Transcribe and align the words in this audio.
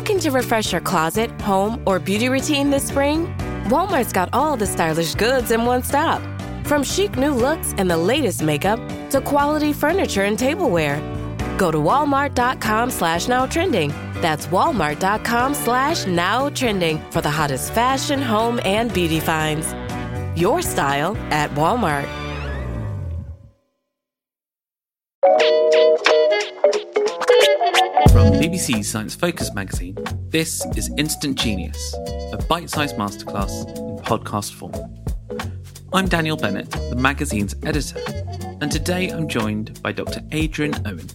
Looking 0.00 0.20
to 0.20 0.30
refresh 0.30 0.72
your 0.72 0.80
closet, 0.80 1.30
home, 1.42 1.82
or 1.84 1.98
beauty 1.98 2.30
routine 2.30 2.70
this 2.70 2.88
spring? 2.88 3.26
Walmart's 3.68 4.14
got 4.14 4.30
all 4.32 4.56
the 4.56 4.66
stylish 4.66 5.14
goods 5.14 5.50
in 5.50 5.66
one 5.66 5.82
stop. 5.82 6.22
From 6.64 6.82
chic 6.82 7.18
new 7.18 7.34
looks 7.34 7.74
and 7.76 7.90
the 7.90 7.98
latest 7.98 8.42
makeup 8.42 8.80
to 9.10 9.20
quality 9.20 9.74
furniture 9.74 10.22
and 10.24 10.38
tableware. 10.38 10.96
Go 11.58 11.70
to 11.70 11.76
walmart.com 11.76 12.90
slash 12.90 13.28
now 13.28 13.44
trending. 13.44 13.92
That's 14.22 14.46
walmart.com 14.46 15.52
slash 15.52 16.06
now 16.06 16.48
trending 16.48 16.98
for 17.10 17.20
the 17.20 17.30
hottest 17.30 17.74
fashion, 17.74 18.22
home, 18.22 18.58
and 18.64 18.90
beauty 18.94 19.20
finds. 19.20 19.74
Your 20.34 20.62
style 20.62 21.14
at 21.30 21.50
Walmart. 21.50 22.08
BBC's 28.40 28.88
Science 28.88 29.14
Focus 29.14 29.52
magazine, 29.52 29.98
this 30.30 30.64
is 30.74 30.90
Instant 30.96 31.38
Genius, 31.38 31.94
a 32.32 32.38
bite 32.48 32.70
sized 32.70 32.96
masterclass 32.96 33.68
in 33.76 33.98
podcast 34.02 34.54
form. 34.54 34.72
I'm 35.92 36.08
Daniel 36.08 36.38
Bennett, 36.38 36.70
the 36.70 36.96
magazine's 36.96 37.54
editor, 37.66 38.00
and 38.62 38.72
today 38.72 39.10
I'm 39.10 39.28
joined 39.28 39.82
by 39.82 39.92
Dr. 39.92 40.22
Adrian 40.32 40.72
Owen, 40.86 41.06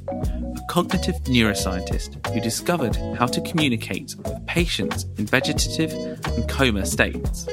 a 0.56 0.62
cognitive 0.70 1.16
neuroscientist 1.24 2.24
who 2.28 2.40
discovered 2.42 2.96
how 3.18 3.26
to 3.26 3.42
communicate 3.42 4.14
with 4.18 4.46
patients 4.46 5.06
in 5.18 5.26
vegetative 5.26 5.94
and 6.28 6.48
coma 6.48 6.86
states. 6.86 7.48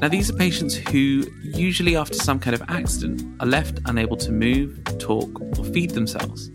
Now, 0.00 0.08
these 0.08 0.30
are 0.30 0.36
patients 0.36 0.74
who, 0.74 1.26
usually 1.42 1.94
after 1.94 2.14
some 2.14 2.40
kind 2.40 2.54
of 2.54 2.62
accident, 2.70 3.22
are 3.40 3.46
left 3.46 3.80
unable 3.84 4.16
to 4.16 4.32
move, 4.32 4.82
talk, 4.98 5.28
or 5.58 5.64
feed 5.66 5.90
themselves. 5.90 6.50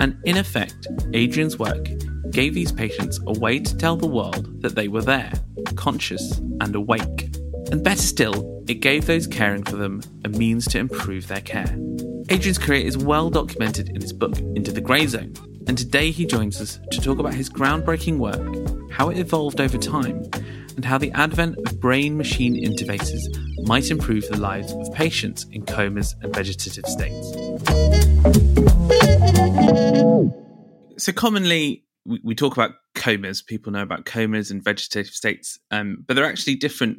And 0.00 0.18
in 0.24 0.38
effect, 0.38 0.88
Adrian's 1.12 1.58
work 1.58 1.88
gave 2.30 2.54
these 2.54 2.72
patients 2.72 3.20
a 3.26 3.38
way 3.38 3.58
to 3.58 3.76
tell 3.76 3.96
the 3.96 4.06
world 4.06 4.62
that 4.62 4.74
they 4.74 4.88
were 4.88 5.02
there, 5.02 5.32
conscious 5.76 6.38
and 6.60 6.74
awake. 6.74 7.34
And 7.70 7.84
better 7.84 8.02
still, 8.02 8.64
it 8.66 8.80
gave 8.80 9.06
those 9.06 9.26
caring 9.26 9.62
for 9.62 9.76
them 9.76 10.02
a 10.24 10.28
means 10.28 10.66
to 10.68 10.78
improve 10.78 11.28
their 11.28 11.40
care. 11.40 11.76
Adrian's 12.30 12.58
career 12.58 12.86
is 12.86 12.96
well 12.96 13.28
documented 13.28 13.90
in 13.90 14.00
his 14.00 14.12
book, 14.12 14.38
Into 14.38 14.72
the 14.72 14.80
Grey 14.80 15.06
Zone, 15.06 15.34
and 15.66 15.76
today 15.76 16.10
he 16.10 16.24
joins 16.24 16.60
us 16.60 16.78
to 16.92 17.00
talk 17.00 17.18
about 17.18 17.34
his 17.34 17.50
groundbreaking 17.50 18.18
work, 18.18 18.90
how 18.92 19.10
it 19.10 19.18
evolved 19.18 19.60
over 19.60 19.76
time, 19.76 20.24
and 20.76 20.84
how 20.84 20.96
the 20.96 21.12
advent 21.12 21.56
of 21.66 21.80
brain 21.80 22.16
machine 22.16 22.54
interfaces 22.54 23.20
might 23.66 23.90
improve 23.90 24.26
the 24.28 24.38
lives 24.38 24.72
of 24.72 24.94
patients 24.94 25.44
in 25.52 25.66
comas 25.66 26.14
and 26.22 26.34
vegetative 26.34 26.86
states. 26.86 27.49
So, 31.00 31.12
commonly, 31.12 31.84
we, 32.04 32.34
talk 32.34 32.52
about 32.52 32.72
comas, 32.94 33.42
people 33.42 33.72
know 33.72 33.82
about 33.82 34.04
comas 34.04 34.50
and 34.50 34.62
vegetative 34.62 35.12
states, 35.12 35.58
um, 35.70 36.04
but 36.06 36.14
there 36.14 36.24
are 36.24 36.28
actually 36.28 36.56
different 36.56 36.98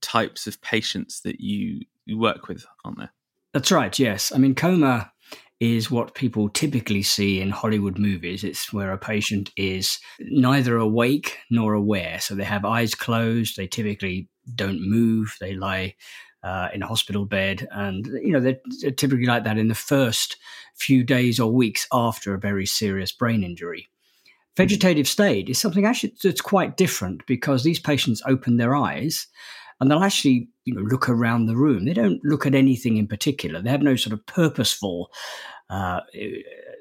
types 0.00 0.46
of 0.46 0.60
patients 0.62 1.20
that 1.20 1.40
you, 1.40 1.82
you 2.06 2.18
work 2.18 2.48
with, 2.48 2.64
aren't 2.84 2.98
there? 2.98 3.12
That's 3.52 3.70
right, 3.70 3.96
yes. 3.98 4.32
I 4.34 4.38
mean, 4.38 4.54
coma 4.54 5.12
is 5.60 5.90
what 5.90 6.14
people 6.14 6.48
typically 6.48 7.02
see 7.02 7.40
in 7.40 7.50
Hollywood 7.50 7.98
movies. 7.98 8.42
It's 8.42 8.72
where 8.72 8.92
a 8.92 8.98
patient 8.98 9.50
is 9.56 9.98
neither 10.18 10.76
awake 10.76 11.38
nor 11.50 11.74
aware. 11.74 12.18
So 12.20 12.34
they 12.34 12.44
have 12.44 12.64
eyes 12.64 12.94
closed, 12.94 13.56
they 13.56 13.68
typically 13.68 14.28
don't 14.54 14.80
move, 14.80 15.36
they 15.40 15.54
lie 15.54 15.94
uh, 16.42 16.68
in 16.72 16.82
a 16.82 16.86
hospital 16.86 17.24
bed. 17.24 17.68
And, 17.70 18.06
you 18.22 18.32
know, 18.32 18.40
they're, 18.40 18.60
they're 18.80 18.90
typically 18.90 19.26
like 19.26 19.44
that 19.44 19.58
in 19.58 19.68
the 19.68 19.74
first 19.74 20.36
few 20.74 21.04
days 21.04 21.38
or 21.38 21.52
weeks 21.52 21.86
after 21.92 22.34
a 22.34 22.38
very 22.38 22.66
serious 22.66 23.12
brain 23.12 23.44
injury. 23.44 23.88
Vegetative 24.56 25.08
state 25.08 25.48
is 25.48 25.58
something 25.58 25.86
actually 25.86 26.14
that's 26.22 26.42
quite 26.42 26.76
different 26.76 27.24
because 27.26 27.62
these 27.62 27.78
patients 27.78 28.22
open 28.26 28.58
their 28.58 28.76
eyes 28.76 29.26
and 29.80 29.90
they'll 29.90 30.04
actually 30.04 30.48
you 30.64 30.74
know 30.74 30.82
look 30.82 31.08
around 31.08 31.46
the 31.46 31.56
room. 31.56 31.86
They 31.86 31.94
don't 31.94 32.22
look 32.22 32.44
at 32.44 32.54
anything 32.54 32.98
in 32.98 33.06
particular. 33.06 33.62
They 33.62 33.70
have 33.70 33.82
no 33.82 33.96
sort 33.96 34.12
of 34.12 34.26
purposeful 34.26 35.10
uh, 35.70 36.00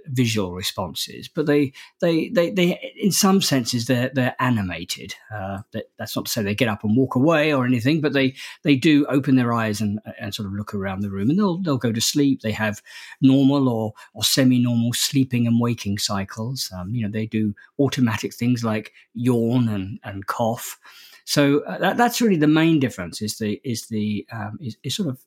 visual 0.08 0.54
responses, 0.54 1.28
but 1.28 1.46
they, 1.46 1.74
they, 2.00 2.30
they, 2.30 2.50
they, 2.52 2.94
in 3.00 3.12
some 3.12 3.42
senses, 3.42 3.86
they're 3.86 4.12
they're 4.14 4.36
animated. 4.40 5.16
Uh, 5.34 5.60
that, 5.72 5.86
that's 5.98 6.16
not 6.16 6.26
to 6.26 6.32
say 6.32 6.42
they 6.42 6.56
get 6.56 6.68
up 6.68 6.84
and 6.84 6.98
walk 6.98 7.16
away 7.16 7.54
or 7.54 7.66
anything, 7.66 8.02
but 8.02 8.14
they 8.14 8.36
they 8.64 8.76
do 8.76 9.06
open 9.08 9.36
their 9.36 9.54
eyes 9.54 9.82
and 9.82 10.00
and 10.20 10.34
sort 10.34 10.48
of 10.48 10.54
look 10.54 10.74
around 10.74 11.02
the 11.02 11.10
room, 11.10 11.30
and 11.30 11.38
they'll 11.38 11.62
they'll 11.62 11.78
go 11.78 11.92
to 11.92 12.02
sleep. 12.02 12.42
They 12.42 12.52
have 12.52 12.82
normal 13.22 13.70
or 13.70 13.94
or 14.14 14.24
semi-normal 14.24 14.94
sleeping 14.94 15.48
and 15.48 15.60
waking 15.60 15.98
cycles. 15.98 16.72
Um, 16.76 16.94
you 16.94 17.04
know, 17.04 17.12
they 17.12 17.26
do 17.26 17.54
automatic 17.80 18.34
things 18.34 18.64
like 18.64 18.94
yawn 19.14 19.70
and 19.70 20.00
and 20.04 20.26
cough. 20.28 20.80
So 21.26 21.60
uh, 21.62 21.78
that, 21.78 21.98
that's 21.98 22.22
really 22.22 22.38
the 22.38 22.48
main 22.48 22.80
difference 22.80 23.22
is 23.22 23.38
the 23.38 23.62
is 23.64 23.88
the 23.88 24.26
um, 24.32 24.58
is, 24.62 24.78
is 24.84 24.96
sort 24.96 25.10
of 25.10 25.24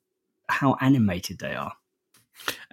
how 0.48 0.76
animated 0.80 1.38
they 1.38 1.54
are. 1.54 1.72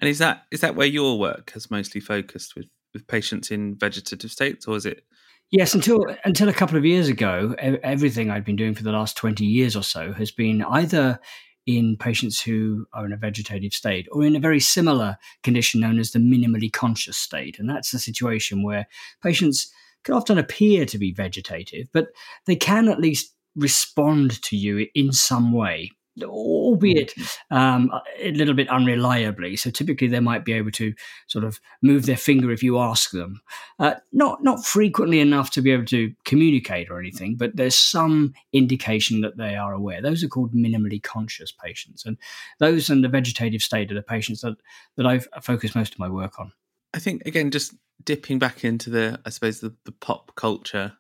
And 0.02 0.10
is 0.10 0.18
that 0.18 0.44
is 0.52 0.62
that 0.62 0.76
where 0.76 0.88
your 0.88 1.18
work 1.20 1.52
has 1.52 1.72
mostly 1.72 2.02
focused 2.02 2.56
with 2.56 2.66
with 2.94 3.08
patients 3.08 3.52
in 3.52 3.76
vegetative 3.76 4.32
states, 4.32 4.68
or 4.68 4.76
is 4.76 4.86
it? 4.86 5.06
Yes, 5.52 5.74
until 5.76 6.06
until 6.26 6.50
a 6.50 6.54
couple 6.54 6.78
of 6.78 6.86
years 6.86 7.08
ago, 7.08 7.56
everything 7.60 8.30
I'd 8.30 8.46
been 8.46 8.56
doing 8.56 8.74
for 8.74 8.84
the 8.84 8.92
last 8.92 9.16
twenty 9.16 9.46
years 9.46 9.76
or 9.76 9.84
so 9.84 10.12
has 10.14 10.32
been 10.32 10.64
either 10.64 11.20
in 11.68 11.96
patients 11.96 12.42
who 12.42 12.88
are 12.94 13.06
in 13.06 13.14
a 13.14 13.18
vegetative 13.18 13.72
state 13.72 14.08
or 14.12 14.24
in 14.24 14.36
a 14.36 14.40
very 14.40 14.60
similar 14.60 15.18
condition 15.44 15.80
known 15.80 16.00
as 16.00 16.12
the 16.12 16.20
minimally 16.20 16.74
conscious 16.74 17.18
state, 17.18 17.60
and 17.60 17.70
that's 17.70 17.94
a 17.94 18.00
situation 18.00 18.64
where 18.64 18.88
patients 19.22 19.72
can 20.04 20.16
often 20.16 20.40
appear 20.40 20.86
to 20.86 20.98
be 20.98 21.14
vegetative, 21.14 21.88
but 21.94 22.08
they 22.48 22.56
can 22.56 22.88
at 22.88 23.00
least 23.00 23.36
respond 23.56 24.42
to 24.42 24.58
you 24.58 24.88
in 24.96 25.12
some 25.12 25.54
way 25.54 25.92
albeit 26.24 27.14
mm-hmm. 27.16 27.56
um, 27.56 27.92
a 28.20 28.32
little 28.32 28.54
bit 28.54 28.68
unreliably. 28.70 29.58
So 29.58 29.70
typically, 29.70 30.08
they 30.08 30.20
might 30.20 30.46
be 30.46 30.54
able 30.54 30.72
to 30.72 30.94
sort 31.28 31.46
of 31.46 31.60
move 31.82 32.06
their 32.06 32.18
finger 32.18 32.52
if 32.52 32.64
you 32.64 32.80
ask 32.80 33.12
them. 33.12 33.42
Uh, 33.80 33.96
not 34.12 34.44
not 34.44 34.66
frequently 34.66 35.20
enough 35.20 35.52
to 35.52 35.62
be 35.62 35.72
able 35.72 35.86
to 35.86 36.14
communicate 36.26 36.90
or 36.90 37.00
anything, 37.00 37.36
but 37.36 37.56
there's 37.56 37.76
some 37.76 38.34
indication 38.54 39.22
that 39.22 39.38
they 39.38 39.56
are 39.56 39.74
aware. 39.74 40.02
Those 40.02 40.24
are 40.24 40.28
called 40.30 40.54
minimally 40.54 41.02
conscious 41.02 41.52
patients, 41.52 42.06
and 42.06 42.18
those 42.60 42.90
and 42.90 43.04
the 43.04 43.10
vegetative 43.10 43.62
state 43.62 43.92
are 43.92 43.96
the 43.96 44.02
patients 44.02 44.42
that 44.42 44.58
that 44.98 45.06
I've 45.06 45.28
focused 45.42 45.76
most 45.76 45.94
of 45.94 46.00
my 46.00 46.10
work 46.10 46.40
on. 46.40 46.52
I 46.94 47.00
think 47.00 47.26
again, 47.26 47.52
just 47.52 47.74
dipping 48.04 48.40
back 48.40 48.64
into 48.64 48.90
the, 48.90 49.20
I 49.26 49.30
suppose, 49.30 49.60
the, 49.60 49.76
the 49.86 49.92
pop 49.92 50.36
culture 50.36 50.94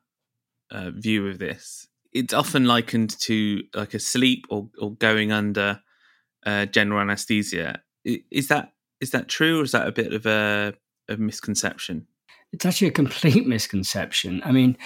uh, 0.70 0.92
view 0.92 1.28
of 1.28 1.40
this, 1.40 1.88
it's 2.13 2.33
often 2.33 2.66
likened 2.66 3.17
to 3.22 3.63
like 3.73 3.94
a 3.94 3.99
sleep 3.99 4.45
or, 4.49 4.69
or 4.79 4.94
going 4.95 5.31
under 5.31 5.81
uh, 6.45 6.66
general 6.66 6.99
anesthesia. 6.99 7.81
Is 8.03 8.47
that 8.47 8.73
is 8.99 9.11
that 9.11 9.27
true, 9.27 9.59
or 9.59 9.63
is 9.63 9.72
that 9.72 9.88
a 9.88 9.91
bit 9.91 10.13
of 10.13 10.25
a, 10.25 10.73
a 11.09 11.17
misconception? 11.17 12.07
It's 12.53 12.66
actually 12.66 12.89
a 12.89 12.91
complete 12.91 13.47
misconception. 13.47 14.41
I 14.44 14.51
mean, 14.51 14.77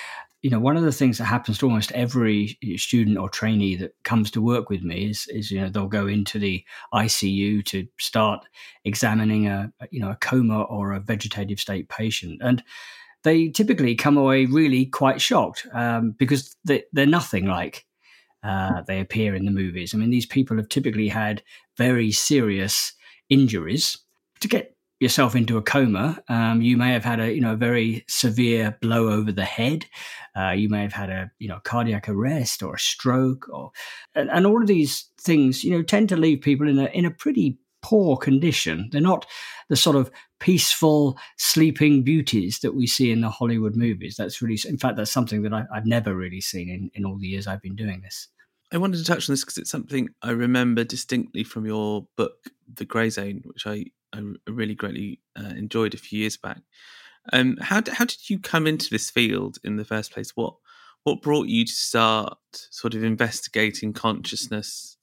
you 0.41 0.51
know, 0.51 0.59
one 0.59 0.77
of 0.77 0.83
the 0.83 0.91
things 0.91 1.17
that 1.17 1.25
happens 1.25 1.57
to 1.57 1.65
almost 1.65 1.91
every 1.93 2.57
student 2.77 3.17
or 3.17 3.29
trainee 3.29 3.75
that 3.77 3.95
comes 4.03 4.29
to 4.31 4.41
work 4.41 4.69
with 4.69 4.83
me 4.83 5.09
is, 5.09 5.27
is 5.29 5.49
you 5.49 5.59
know, 5.59 5.69
they'll 5.69 5.87
go 5.87 6.05
into 6.05 6.37
the 6.37 6.63
ICU 6.93 7.65
to 7.65 7.87
start 7.99 8.45
examining 8.83 9.47
a, 9.47 9.73
you 9.89 9.99
know, 9.99 10.11
a 10.11 10.17
coma 10.17 10.61
or 10.63 10.93
a 10.93 10.99
vegetative 10.99 11.59
state 11.59 11.89
patient, 11.89 12.41
and 12.43 12.63
they 13.25 13.49
typically 13.49 13.95
come 13.95 14.17
away 14.17 14.45
really 14.45 14.85
quite 14.85 15.19
shocked 15.19 15.67
um, 15.73 16.11
because 16.11 16.55
they, 16.63 16.83
are 16.97 17.05
nothing 17.05 17.47
like 17.47 17.85
uh, 18.43 18.83
they 18.87 19.01
appear 19.01 19.35
in 19.35 19.45
the 19.45 19.51
movies. 19.51 19.93
I 19.93 19.97
mean, 19.97 20.11
these 20.11 20.27
people 20.27 20.55
have 20.57 20.69
typically 20.69 21.07
had 21.07 21.43
very 21.77 22.11
serious 22.11 22.93
injuries. 23.29 23.97
To 24.41 24.47
get 24.47 24.75
yourself 24.99 25.35
into 25.35 25.57
a 25.57 25.61
coma. 25.61 26.21
Um, 26.29 26.61
you 26.61 26.77
may 26.77 26.91
have 26.91 27.03
had 27.03 27.19
a 27.19 27.33
you 27.33 27.41
know 27.41 27.53
a 27.53 27.57
very 27.57 28.05
severe 28.07 28.77
blow 28.81 29.09
over 29.09 29.31
the 29.31 29.45
head. 29.45 29.85
Uh, 30.37 30.51
you 30.51 30.69
may 30.69 30.81
have 30.81 30.93
had 30.93 31.09
a 31.09 31.31
you 31.39 31.47
know 31.47 31.59
cardiac 31.63 32.07
arrest 32.07 32.61
or 32.61 32.75
a 32.75 32.79
stroke, 32.79 33.47
or 33.49 33.71
and, 34.13 34.29
and, 34.29 34.45
all 34.45 34.61
of 34.61 34.67
these 34.67 35.09
things 35.19 35.63
you 35.63 35.71
know 35.71 35.81
tend 35.81 36.09
to 36.09 36.17
leave 36.17 36.41
people 36.41 36.67
in 36.67 36.79
a 36.79 36.85
in 36.85 37.05
a 37.05 37.11
pretty 37.11 37.57
poor 37.81 38.17
condition. 38.17 38.89
They're 38.91 39.01
not 39.01 39.25
the 39.69 39.75
sort 39.75 39.95
of 39.95 40.11
peaceful 40.45 41.17
sleeping 41.37 42.03
beauties 42.03 42.59
that 42.59 42.75
we 42.75 42.85
see 42.85 43.09
in 43.09 43.21
the 43.21 43.29
Hollywood 43.31 43.75
movies. 43.75 44.15
That's 44.15 44.43
really, 44.43 44.59
in 44.69 44.77
fact, 44.77 44.95
that's 44.95 45.11
something 45.11 45.41
that 45.41 45.53
I, 45.53 45.65
have 45.73 45.87
never 45.87 46.13
really 46.13 46.39
seen 46.39 46.69
in, 46.69 46.91
in 46.93 47.03
all 47.03 47.17
the 47.17 47.25
years 47.25 47.47
I've 47.47 47.63
been 47.63 47.75
doing 47.75 48.01
this. 48.01 48.27
I 48.71 48.77
wanted 48.77 48.97
to 48.97 49.05
touch 49.05 49.27
on 49.27 49.33
this 49.33 49.43
because 49.43 49.57
it's 49.57 49.71
something 49.71 50.09
I 50.21 50.29
remember 50.29 50.83
distinctly 50.83 51.43
from 51.43 51.65
your 51.65 52.07
book, 52.15 52.51
The 52.71 52.85
Grey 52.85 53.09
Zone, 53.09 53.41
which 53.45 53.65
I 53.65 53.85
I 54.13 54.21
really 54.47 54.75
greatly 54.75 55.19
uh, 55.35 55.53
enjoyed 55.57 55.95
a 55.95 55.97
few 55.97 56.19
years 56.19 56.37
back. 56.37 56.61
Um, 57.33 57.57
how 57.59 57.81
how 57.91 58.05
did 58.05 58.29
you 58.29 58.37
come 58.37 58.67
into 58.67 58.91
this 58.91 59.09
field 59.09 59.57
in 59.63 59.77
the 59.77 59.85
first 59.85 60.11
place? 60.11 60.35
What 60.35 60.57
what 61.05 61.23
brought 61.23 61.47
you 61.47 61.65
to 61.65 61.73
start 61.73 62.37
sort 62.51 62.93
of 62.93 63.03
investigating 63.03 63.93
consciousness 63.93 64.97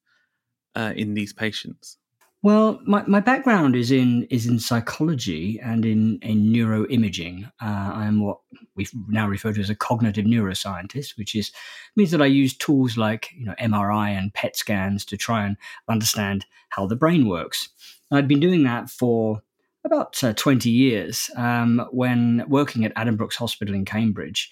uh, 0.77 0.93
in 0.95 1.15
these 1.15 1.33
patients? 1.33 1.99
Well, 2.43 2.81
my, 2.85 3.05
my 3.07 3.21
background 3.21 3.77
is 3.77 3.93
in 3.93 4.25
is 4.25 4.47
in 4.47 4.59
psychology 4.59 5.61
and 5.63 5.87
in, 5.87 6.19
in 6.23 6.53
neuroimaging. 6.53 7.45
Uh, 7.63 7.93
I 7.95 8.07
am 8.07 8.21
what 8.21 8.39
we 8.75 8.89
now 9.09 9.29
refer 9.29 9.53
to 9.53 9.61
as 9.61 9.71
a 9.71 9.77
cognitive 9.77 10.25
neuroscientist, 10.25 11.17
which 11.17 11.37
is 11.37 11.53
means 11.95 12.11
that 12.11 12.21
I 12.21 12.27
use 12.27 12.57
tools 12.57 12.97
like 12.97 13.29
you 13.37 13.45
know 13.45 13.55
MRI 13.61 14.09
and 14.11 14.35
PET 14.35 14.57
scans 14.57 15.05
to 15.07 15.17
try 15.17 15.45
and 15.47 15.57
understand 15.89 16.45
how 16.71 16.87
the 16.87 16.97
brain 16.97 17.29
works. 17.29 17.69
I'd 18.11 18.27
been 18.27 18.41
doing 18.41 18.65
that 18.65 18.91
for 18.91 19.43
about 19.85 20.23
uh, 20.23 20.33
20 20.33 20.69
years 20.69 21.31
um, 21.37 21.87
when 21.93 22.45
working 22.49 22.85
at 22.85 22.95
Addenbrooke's 22.95 23.37
Hospital 23.37 23.75
in 23.75 23.85
Cambridge 23.85 24.51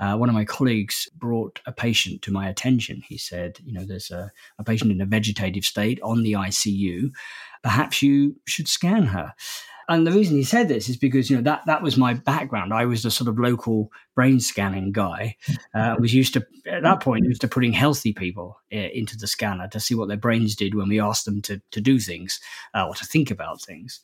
uh, 0.00 0.16
one 0.16 0.28
of 0.28 0.34
my 0.34 0.44
colleagues 0.44 1.08
brought 1.14 1.60
a 1.66 1.72
patient 1.72 2.22
to 2.22 2.32
my 2.32 2.48
attention. 2.48 3.02
He 3.06 3.18
said, 3.18 3.58
You 3.64 3.72
know, 3.72 3.84
there's 3.84 4.10
a, 4.10 4.32
a 4.58 4.64
patient 4.64 4.90
in 4.90 5.00
a 5.00 5.06
vegetative 5.06 5.64
state 5.64 6.00
on 6.02 6.22
the 6.22 6.32
ICU. 6.32 7.10
Perhaps 7.62 8.02
you 8.02 8.36
should 8.46 8.68
scan 8.68 9.04
her. 9.04 9.34
And 9.88 10.06
the 10.06 10.12
reason 10.12 10.36
he 10.36 10.44
said 10.44 10.68
this 10.68 10.88
is 10.88 10.96
because 10.96 11.28
you 11.28 11.36
know 11.36 11.42
that 11.42 11.66
that 11.66 11.82
was 11.82 11.96
my 11.96 12.14
background. 12.14 12.72
I 12.72 12.84
was 12.84 13.02
the 13.02 13.10
sort 13.10 13.28
of 13.28 13.38
local 13.38 13.92
brain 14.14 14.40
scanning 14.40 14.92
guy. 14.92 15.36
Uh, 15.74 15.96
was 15.98 16.14
used 16.14 16.34
to 16.34 16.46
at 16.66 16.82
that 16.82 17.00
point 17.00 17.24
used 17.24 17.40
to 17.40 17.48
putting 17.48 17.72
healthy 17.72 18.12
people 18.12 18.58
uh, 18.72 18.76
into 18.76 19.16
the 19.16 19.26
scanner 19.26 19.68
to 19.68 19.80
see 19.80 19.94
what 19.94 20.08
their 20.08 20.16
brains 20.16 20.54
did 20.54 20.74
when 20.74 20.88
we 20.88 21.00
asked 21.00 21.24
them 21.24 21.42
to 21.42 21.60
to 21.72 21.80
do 21.80 21.98
things 21.98 22.40
uh, 22.74 22.86
or 22.86 22.94
to 22.94 23.04
think 23.04 23.30
about 23.30 23.60
things. 23.60 24.00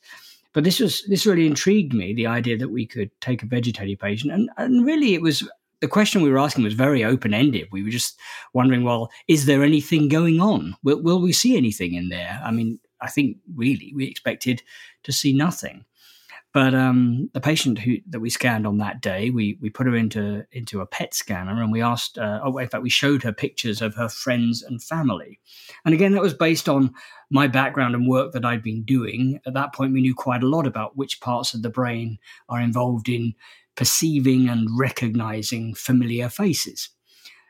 But 0.53 0.65
this 0.65 0.81
was 0.81 1.05
this 1.05 1.27
really 1.27 1.47
intrigued 1.47 1.95
me. 1.95 2.13
The 2.13 2.27
idea 2.27 2.59
that 2.59 2.71
we 2.71 2.87
could 2.87 3.11
take 3.21 3.43
a 3.43 3.47
vegetative 3.47 3.99
patient, 3.99 4.33
and 4.33 4.51
and 4.57 4.85
really 4.85 5.15
it 5.15 5.23
was 5.23 5.49
the 5.81 5.89
question 5.89 6.23
we 6.23 6.31
were 6.31 6.39
asking 6.39 6.65
was 6.65 6.75
very 6.75 7.05
open 7.05 7.33
ended. 7.33 7.69
We 7.71 7.83
were 7.83 7.91
just 7.91 8.19
wondering, 8.53 8.83
well, 8.83 9.11
is 9.29 9.47
there 9.47 9.63
anything 9.63 10.09
going 10.09 10.41
on? 10.41 10.75
Will, 10.83 11.03
will 11.03 11.21
we 11.21 11.33
see 11.33 11.57
anything 11.57 11.95
in 11.95 12.09
there? 12.09 12.41
I 12.45 12.51
mean, 12.51 12.81
I 13.01 13.09
think 13.09 13.39
really 13.55 13.93
we 13.95 14.07
expected 14.07 14.63
to 15.05 15.13
see 15.13 15.33
nothing. 15.33 15.85
But 16.55 16.75
um, 16.75 17.31
the 17.35 17.41
patient 17.41 17.79
who 17.79 17.99
that 18.09 18.21
we 18.21 18.31
scanned 18.31 18.67
on 18.67 18.79
that 18.79 19.03
day, 19.03 19.29
we 19.29 19.59
we 19.61 19.69
put 19.69 19.87
her 19.87 19.95
into 19.95 20.47
into 20.51 20.81
a 20.81 20.87
PET 20.87 21.13
scanner, 21.13 21.63
and 21.63 21.71
we 21.71 21.83
asked. 21.83 22.17
Uh, 22.17 22.41
oh, 22.43 22.57
in 22.57 22.69
fact, 22.69 22.83
we 22.83 22.89
showed 22.89 23.23
her 23.23 23.33
pictures 23.33 23.83
of 23.83 23.95
her 23.95 24.09
friends 24.09 24.63
and 24.63 24.83
family. 24.83 25.39
And 25.85 25.95
again, 25.95 26.13
that 26.13 26.23
was 26.23 26.33
based 26.33 26.69
on 26.69 26.95
my 27.31 27.49
background 27.49 27.95
and 27.95 28.09
work 28.09 28.33
that 28.33 28.47
I'd 28.47 28.63
been 28.63 28.83
doing. 28.83 29.41
At 29.47 29.55
that 29.55 29.75
point, 29.75 29.93
we 29.93 30.01
knew 30.01 30.15
quite 30.15 30.43
a 30.43 30.49
lot 30.49 30.67
about 30.67 30.97
which 30.97 31.21
parts 31.21 31.53
of 31.53 31.61
the 31.61 31.71
brain 31.71 32.19
are 32.49 32.61
involved 32.61 33.11
in 33.11 33.35
perceiving 33.79 34.49
and 34.49 34.69
recognizing 34.77 35.73
familiar 35.73 36.29
faces. 36.29 36.89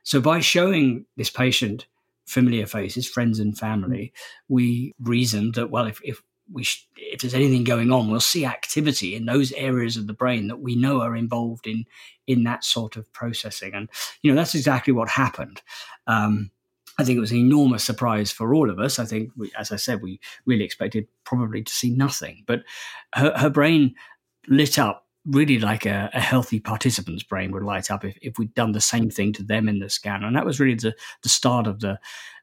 So, 0.02 0.20
by 0.20 0.40
showing 0.40 1.06
this 1.16 1.30
patient 1.30 1.86
familiar 2.26 2.66
faces, 2.66 3.08
friends 3.08 3.38
and 3.38 3.56
family, 3.56 4.12
we 4.46 4.94
reasoned 5.00 5.54
that, 5.54 5.70
well, 5.70 5.86
if, 5.86 6.00
if 6.04 6.22
we 6.52 6.64
sh- 6.64 6.86
if 6.98 7.22
there's 7.22 7.32
anything 7.32 7.64
going 7.64 7.90
on, 7.90 8.10
we'll 8.10 8.20
see 8.20 8.44
activity 8.44 9.16
in 9.16 9.24
those 9.24 9.52
areas 9.52 9.96
of 9.96 10.06
the 10.06 10.12
brain 10.12 10.48
that 10.48 10.60
we 10.60 10.76
know 10.76 11.00
are 11.00 11.16
involved 11.16 11.66
in 11.66 11.86
in 12.26 12.44
that 12.44 12.62
sort 12.62 12.96
of 12.96 13.10
processing, 13.14 13.72
and 13.72 13.88
you 14.20 14.30
know 14.30 14.36
that's 14.36 14.54
exactly 14.54 14.92
what 14.92 15.08
happened. 15.08 15.62
Um, 16.06 16.50
I 16.98 17.04
think 17.04 17.16
it 17.16 17.20
was 17.20 17.32
an 17.32 17.38
enormous 17.38 17.84
surprise 17.84 18.30
for 18.30 18.52
all 18.52 18.68
of 18.68 18.78
us. 18.78 18.98
I 18.98 19.06
think, 19.06 19.30
we, 19.34 19.50
as 19.58 19.72
I 19.72 19.76
said, 19.76 20.02
we 20.02 20.20
really 20.44 20.64
expected 20.64 21.06
probably 21.24 21.62
to 21.62 21.72
see 21.72 21.90
nothing, 21.90 22.44
but 22.46 22.64
her, 23.14 23.32
her 23.34 23.48
brain 23.48 23.94
lit 24.46 24.78
up 24.78 25.07
really 25.28 25.58
like 25.58 25.84
a, 25.84 26.10
a, 26.14 26.20
healthy 26.20 26.58
participant's 26.58 27.22
brain 27.22 27.52
would 27.52 27.62
light 27.62 27.90
up 27.90 28.04
if, 28.04 28.16
if 28.22 28.38
we'd 28.38 28.54
done 28.54 28.72
the 28.72 28.80
same 28.80 29.10
thing 29.10 29.32
to 29.34 29.42
them 29.42 29.68
in 29.68 29.78
the 29.78 29.90
scan. 29.90 30.24
And 30.24 30.34
that 30.34 30.46
was 30.46 30.58
really 30.58 30.74
the, 30.74 30.94
the 31.22 31.28
start 31.28 31.66
of 31.66 31.80
the 31.80 31.98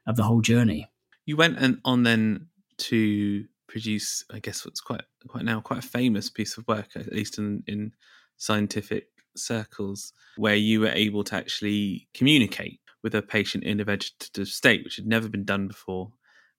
of 0.06 0.16
the 0.16 0.22
whole 0.22 0.40
journey. 0.40 0.90
You 1.24 1.36
went 1.36 1.58
and 1.58 1.80
on 1.84 2.04
then 2.04 2.46
to 2.78 3.44
produce, 3.66 4.24
I 4.32 4.38
guess 4.38 4.64
what's 4.64 4.80
quite 4.80 5.02
quite 5.26 5.44
now 5.44 5.60
quite 5.60 5.80
a 5.84 5.88
famous 5.88 6.30
piece 6.30 6.56
of 6.56 6.66
work, 6.68 6.90
at 6.94 7.12
least 7.12 7.38
in, 7.38 7.64
in 7.66 7.92
scientific 8.36 9.08
circles, 9.36 10.12
where 10.36 10.54
you 10.54 10.80
were 10.80 10.88
able 10.88 11.24
to 11.24 11.36
actually 11.36 12.08
communicate 12.14 12.80
with 13.02 13.14
a 13.14 13.22
patient 13.22 13.64
in 13.64 13.80
a 13.80 13.84
vegetative 13.84 14.48
state, 14.48 14.84
which 14.84 14.96
had 14.96 15.06
never 15.06 15.28
been 15.28 15.44
done 15.44 15.66
before 15.66 16.12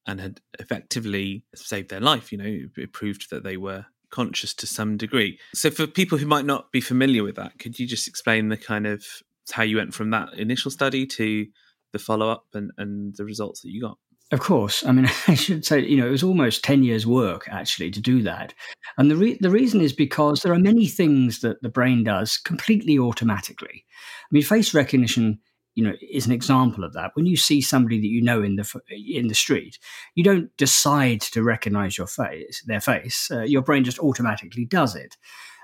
and 0.06 0.22
had 0.22 0.42
effectively 0.60 1.44
saved 1.56 1.90
their 1.90 2.00
life. 2.00 2.32
You 2.32 2.38
know, 2.38 2.60
it 2.78 2.94
proved 2.94 3.30
that 3.30 3.44
they 3.44 3.58
were 3.58 3.86
conscious 4.10 4.54
to 4.56 4.68
some 4.68 4.98
degree. 4.98 5.40
So, 5.54 5.70
for 5.70 5.88
people 5.88 6.18
who 6.18 6.26
might 6.26 6.46
not 6.46 6.72
be 6.72 6.82
familiar 6.82 7.24
with 7.24 7.36
that, 7.36 7.60
could 7.60 7.80
you 7.80 7.88
just 7.88 8.08
explain 8.08 8.50
the 8.50 8.58
kind 8.58 8.88
of 8.88 9.04
how 9.52 9.64
you 9.64 9.78
went 9.78 9.94
from 9.94 10.10
that 10.12 10.34
initial 10.34 10.72
study 10.72 11.06
to 11.06 11.46
the 11.94 12.00
follow 12.00 12.30
up 12.30 12.46
and, 12.54 12.72
and 12.78 13.16
the 13.16 13.26
results 13.26 13.62
that 13.62 13.72
you 13.72 13.82
got? 13.82 13.98
Of 14.32 14.42
course. 14.42 14.86
I 14.86 14.92
mean, 14.92 15.10
I 15.28 15.36
should 15.36 15.66
say, 15.66 15.86
you 15.86 15.98
know, 15.98 16.08
it 16.08 16.12
was 16.12 16.24
almost 16.24 16.64
10 16.64 16.84
years' 16.84 17.08
work 17.08 17.48
actually 17.50 17.92
to 17.92 18.02
do 18.02 18.22
that. 18.24 18.54
And 18.98 19.10
the, 19.10 19.16
re- 19.16 19.38
the 19.40 19.50
reason 19.50 19.82
is 19.82 19.94
because 19.94 20.42
there 20.42 20.54
are 20.54 20.60
many 20.60 20.88
things 20.88 21.40
that 21.40 21.62
the 21.62 21.70
brain 21.70 22.04
does 22.04 22.38
completely 22.38 23.00
automatically. 23.00 23.86
I 23.86 24.28
mean, 24.32 24.44
face 24.44 24.74
recognition 24.74 25.40
you 25.78 25.84
know 25.84 25.94
is 26.02 26.26
an 26.26 26.32
example 26.32 26.84
of 26.84 26.94
that. 26.94 27.12
When 27.14 27.28
you 27.28 27.38
see 27.38 27.62
somebody 27.62 28.02
that 28.02 28.08
you 28.08 28.20
know 28.20 28.42
in 28.42 28.56
the 28.56 28.82
in 28.90 29.28
the 29.28 29.36
street, 29.36 29.78
you 30.16 30.24
don't 30.24 30.50
decide 30.58 31.22
to 31.22 31.44
recognize 31.44 32.00
your 32.00 32.08
face, 32.08 32.64
their 32.66 32.82
face. 32.82 33.30
Uh, 33.32 33.44
your 33.44 33.62
brain 33.62 33.84
just 33.84 34.00
automatically 34.00 34.66
does 34.66 34.96
it. 34.96 35.18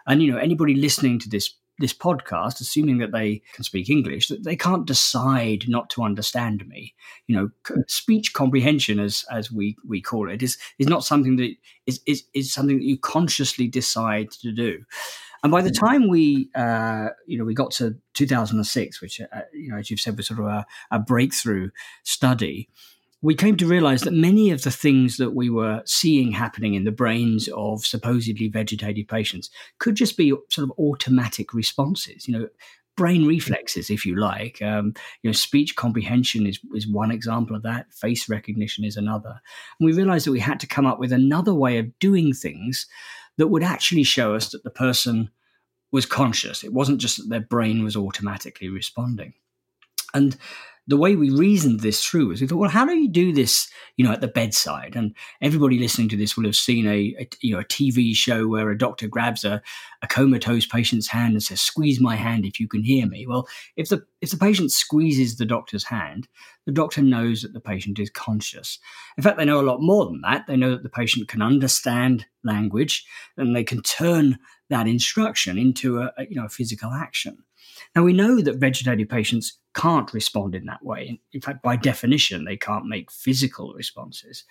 And 0.06 0.22
you 0.22 0.32
know 0.32 0.38
anybody 0.38 0.76
listening 0.76 1.18
to 1.20 1.30
this 1.30 1.56
this 1.80 1.94
podcast, 1.94 2.62
assuming 2.62 3.00
that 3.00 3.12
they 3.12 3.42
can 3.54 3.64
speak 3.64 3.90
English, 3.90 4.28
that 4.28 4.44
they 4.44 4.56
can't 4.56 4.86
decide 4.86 5.66
not 5.68 5.90
to 5.90 6.04
understand 6.04 6.68
me. 6.68 6.94
You 7.26 7.36
know, 7.36 7.50
speech 7.88 8.34
comprehension, 8.34 9.00
as 9.00 9.26
as 9.32 9.52
we 9.52 9.76
we 9.88 10.00
call 10.00 10.30
it, 10.30 10.44
is 10.44 10.60
is 10.78 10.88
not 10.88 11.04
something 11.04 11.38
that 11.38 11.56
is 11.88 12.00
is, 12.06 12.24
is 12.36 12.54
something 12.54 12.78
that 12.78 12.86
you 12.86 13.00
consciously 13.00 13.68
decide 13.68 14.30
to 14.44 14.52
do. 14.52 14.84
And 15.44 15.52
by 15.52 15.62
the 15.62 15.70
mm. 15.70 15.80
time 15.80 16.08
we, 16.08 16.50
uh, 16.56 17.10
you 17.28 17.38
know, 17.38 17.44
we 17.44 17.54
got 17.54 17.72
to 17.72 17.96
2006, 18.14 19.02
which, 19.02 19.20
uh, 19.20 19.42
you 19.54 19.70
know, 19.70 19.78
as 19.78 19.92
you've 19.92 20.00
said, 20.00 20.18
was 20.18 20.28
sort 20.28 20.40
of 20.40 20.46
a, 20.46 20.66
a 20.92 21.00
breakthrough 21.00 21.70
study, 22.04 22.70
we 23.22 23.36
came 23.36 23.56
to 23.58 23.66
realize 23.66 24.02
that 24.02 24.14
many 24.14 24.52
of 24.52 24.64
the 24.64 24.72
things 24.72 25.18
that 25.18 25.32
we 25.32 25.50
were 25.50 25.82
seeing 25.86 26.32
happening 26.32 26.74
in 26.74 26.84
the 26.84 26.92
brains 26.92 27.48
of 27.56 27.86
supposedly 27.86 28.50
vegetative 28.50 29.08
patients 29.08 29.50
could 29.80 29.96
just 29.96 30.18
be 30.18 30.34
sort 30.50 30.70
of 30.70 30.72
automatic 30.78 31.54
responses. 31.54 32.28
You 32.28 32.38
know, 32.38 32.48
brain 32.96 33.26
reflexes, 33.26 33.90
if 33.90 34.06
you 34.06 34.16
like. 34.16 34.62
Um, 34.62 34.94
you 35.22 35.30
know, 35.30 35.34
speech 35.34 35.76
comprehension 35.76 36.46
is, 36.46 36.60
is 36.76 36.88
one 36.88 37.12
example 37.12 37.56
of 37.56 37.64
that. 37.64 37.92
Face 37.94 38.30
recognition 38.30 38.84
is 38.84 38.98
another. 38.98 39.42
And 39.80 39.86
we 39.86 39.94
realized 39.94 40.28
that 40.28 40.32
we 40.32 40.40
had 40.40 40.60
to 40.60 40.68
come 40.68 40.86
up 40.86 41.00
with 41.00 41.12
another 41.12 41.54
way 41.54 41.78
of 41.78 41.98
doing 42.00 42.34
things 42.34 42.88
that 43.38 43.48
would 43.48 43.64
actually 43.64 44.04
show 44.04 44.36
us 44.36 44.52
that 44.52 44.64
the 44.64 44.70
person 44.70 45.30
was 45.92 46.06
conscious. 46.06 46.64
It 46.64 46.74
wasn't 46.74 47.00
just 47.00 47.18
that 47.18 47.30
their 47.30 47.40
brain 47.40 47.84
was 47.84 47.96
automatically 47.96 48.70
responding. 48.70 49.34
And 50.14 50.36
the 50.88 50.98
way 50.98 51.16
we 51.16 51.30
reasoned 51.30 51.80
this 51.80 52.06
through 52.06 52.28
was 52.28 52.42
we 52.42 52.48
thought, 52.48 52.58
well, 52.58 52.70
how 52.70 52.86
do 52.86 52.98
you 52.98 53.08
do 53.08 53.32
this, 53.32 53.70
you 53.96 54.04
know, 54.04 54.12
at 54.12 54.20
the 54.20 54.28
bedside? 54.28 54.96
And 54.96 55.16
everybody 55.42 55.80
listening 55.80 56.10
to 56.10 56.18
this 56.18 56.36
will 56.36 56.44
have 56.44 56.58
seen 56.58 56.86
a, 56.88 57.16
a 57.20 57.30
you 57.42 57.54
know 57.54 57.60
a 57.60 57.66
TV 57.66 58.14
show 58.16 58.48
where 58.48 58.70
a 58.70 58.78
doctor 58.78 59.08
grabs 59.08 59.46
a, 59.46 59.62
a 60.02 60.08
comatose 60.08 60.66
patient's 60.66 61.08
hand 61.08 61.34
and 61.34 61.44
says, 61.44 61.62
"Squeeze 61.62 62.02
my 62.02 62.16
hand 62.16 62.46
if 62.46 62.60
you 62.60 62.68
can 62.68 62.84
hear 62.84 63.08
me." 63.08 63.26
Well, 63.26 63.48
if 63.78 63.90
the 63.90 64.04
if 64.22 64.32
the 64.32 64.38
patient 64.38 64.72
squeezes 64.72 65.38
the 65.38 65.46
doctor's 65.46 65.86
hand, 65.86 66.28
the 66.66 66.74
doctor 66.74 67.02
knows 67.02 67.44
that 67.44 67.54
the 67.54 67.62
patient 67.62 67.98
is 68.00 68.10
conscious. 68.10 68.78
In 69.18 69.24
fact, 69.24 69.38
they 69.38 69.46
know 69.46 69.62
a 69.62 69.64
lot 69.64 69.82
more 69.82 70.06
than 70.06 70.22
that. 70.22 70.48
They 70.48 70.58
know 70.58 70.72
that 70.72 70.84
the 70.84 70.90
patient 70.90 71.30
can 71.30 71.42
understand 71.42 72.26
language 72.44 73.06
and 73.38 73.56
they 73.56 73.64
can 73.64 73.82
turn 73.82 74.38
that 74.70 74.88
instruction 74.88 75.58
into 75.58 76.00
a, 76.00 76.12
a 76.18 76.26
you 76.30 76.36
know 76.36 76.46
a 76.46 76.50
physical 76.50 76.92
action. 76.92 77.38
Now, 77.96 78.04
we 78.04 78.14
know 78.14 78.42
that 78.42 78.58
vegetative 78.58 79.10
patients 79.10 79.60
can't 79.76 80.14
respond 80.14 80.56
in 80.56 80.66
that 80.66 80.84
way. 80.84 81.20
In 81.34 81.42
fact, 81.42 81.64
by 81.64 81.76
definition, 81.76 82.46
they 82.46 82.58
can't 82.58 82.88
make 82.88 83.12
physical 83.12 83.74
responses. 83.74 84.44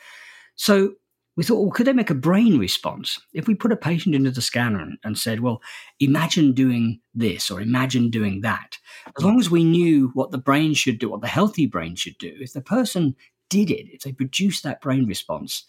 So 0.54 0.94
we 1.36 1.44
thought, 1.44 1.62
well, 1.62 1.70
could 1.70 1.86
they 1.86 1.92
make 1.92 2.10
a 2.10 2.14
brain 2.14 2.58
response? 2.58 3.20
If 3.32 3.46
we 3.46 3.54
put 3.54 3.72
a 3.72 3.76
patient 3.76 4.14
into 4.14 4.30
the 4.30 4.42
scanner 4.42 4.86
and 5.02 5.18
said, 5.18 5.40
well, 5.40 5.62
imagine 5.98 6.52
doing 6.52 7.00
this 7.14 7.50
or 7.50 7.60
imagine 7.60 8.10
doing 8.10 8.42
that, 8.42 8.76
as 9.16 9.24
long 9.24 9.40
as 9.40 9.50
we 9.50 9.64
knew 9.64 10.10
what 10.14 10.30
the 10.30 10.38
brain 10.38 10.74
should 10.74 10.98
do, 10.98 11.10
what 11.10 11.22
the 11.22 11.28
healthy 11.28 11.66
brain 11.66 11.94
should 11.96 12.18
do, 12.18 12.34
if 12.38 12.52
the 12.52 12.60
person 12.60 13.16
did 13.48 13.70
it, 13.70 13.86
if 13.92 14.02
they 14.02 14.12
produced 14.12 14.62
that 14.62 14.80
brain 14.80 15.06
response, 15.06 15.64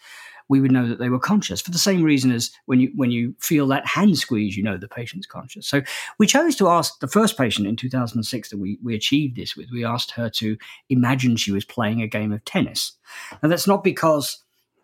we 0.50 0.60
would 0.60 0.72
know 0.72 0.88
that 0.88 1.00
they 1.00 1.10
were 1.10 1.20
conscious 1.20 1.62
for 1.62 1.72
the 1.72 1.78
same 1.78 2.04
reason 2.04 2.32
as 2.32 2.52
when 2.66 2.80
you 2.80 2.92
when 2.96 3.12
you 3.12 3.36
feel 3.40 3.68
that 3.68 3.86
hand 3.86 4.18
squeeze, 4.18 4.56
you 4.58 4.64
know 4.64 4.78
the 4.78 4.88
patient's 4.88 5.28
conscious. 5.28 5.68
So 5.68 5.82
we 6.20 6.28
chose 6.28 6.56
to 6.58 6.70
ask 6.70 7.00
the 7.00 7.08
first 7.08 7.38
patient 7.38 7.68
in 7.68 7.76
2006 7.76 8.50
that 8.50 8.58
we, 8.58 8.78
we 8.84 8.96
achieved 8.96 9.36
this 9.36 9.56
with. 9.56 9.70
We 9.72 9.86
asked 9.86 10.12
her 10.12 10.30
to 10.32 10.58
imagine 10.90 11.36
she 11.36 11.52
was 11.52 11.66
playing 11.66 12.02
a 12.02 12.08
game 12.08 12.32
of 12.32 12.44
tennis. 12.46 12.94
Now 13.42 13.50
that's 13.50 13.68
not 13.68 13.84
because 13.84 14.44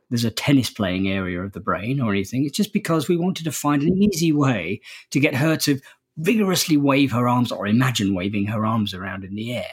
there's 0.09 0.25
a 0.25 0.31
tennis 0.31 0.69
playing 0.69 1.07
area 1.07 1.41
of 1.41 1.53
the 1.53 1.59
brain 1.59 2.01
or 2.01 2.11
anything. 2.11 2.45
It's 2.45 2.57
just 2.57 2.73
because 2.73 3.07
we 3.07 3.17
wanted 3.17 3.43
to 3.43 3.51
find 3.51 3.83
an 3.83 4.01
easy 4.01 4.31
way 4.31 4.81
to 5.11 5.19
get 5.19 5.35
her 5.35 5.55
to 5.57 5.79
vigorously 6.17 6.77
wave 6.77 7.11
her 7.11 7.27
arms 7.27 7.51
or 7.51 7.67
imagine 7.67 8.13
waving 8.13 8.47
her 8.47 8.65
arms 8.65 8.93
around 8.93 9.23
in 9.23 9.35
the 9.35 9.55
air. 9.55 9.71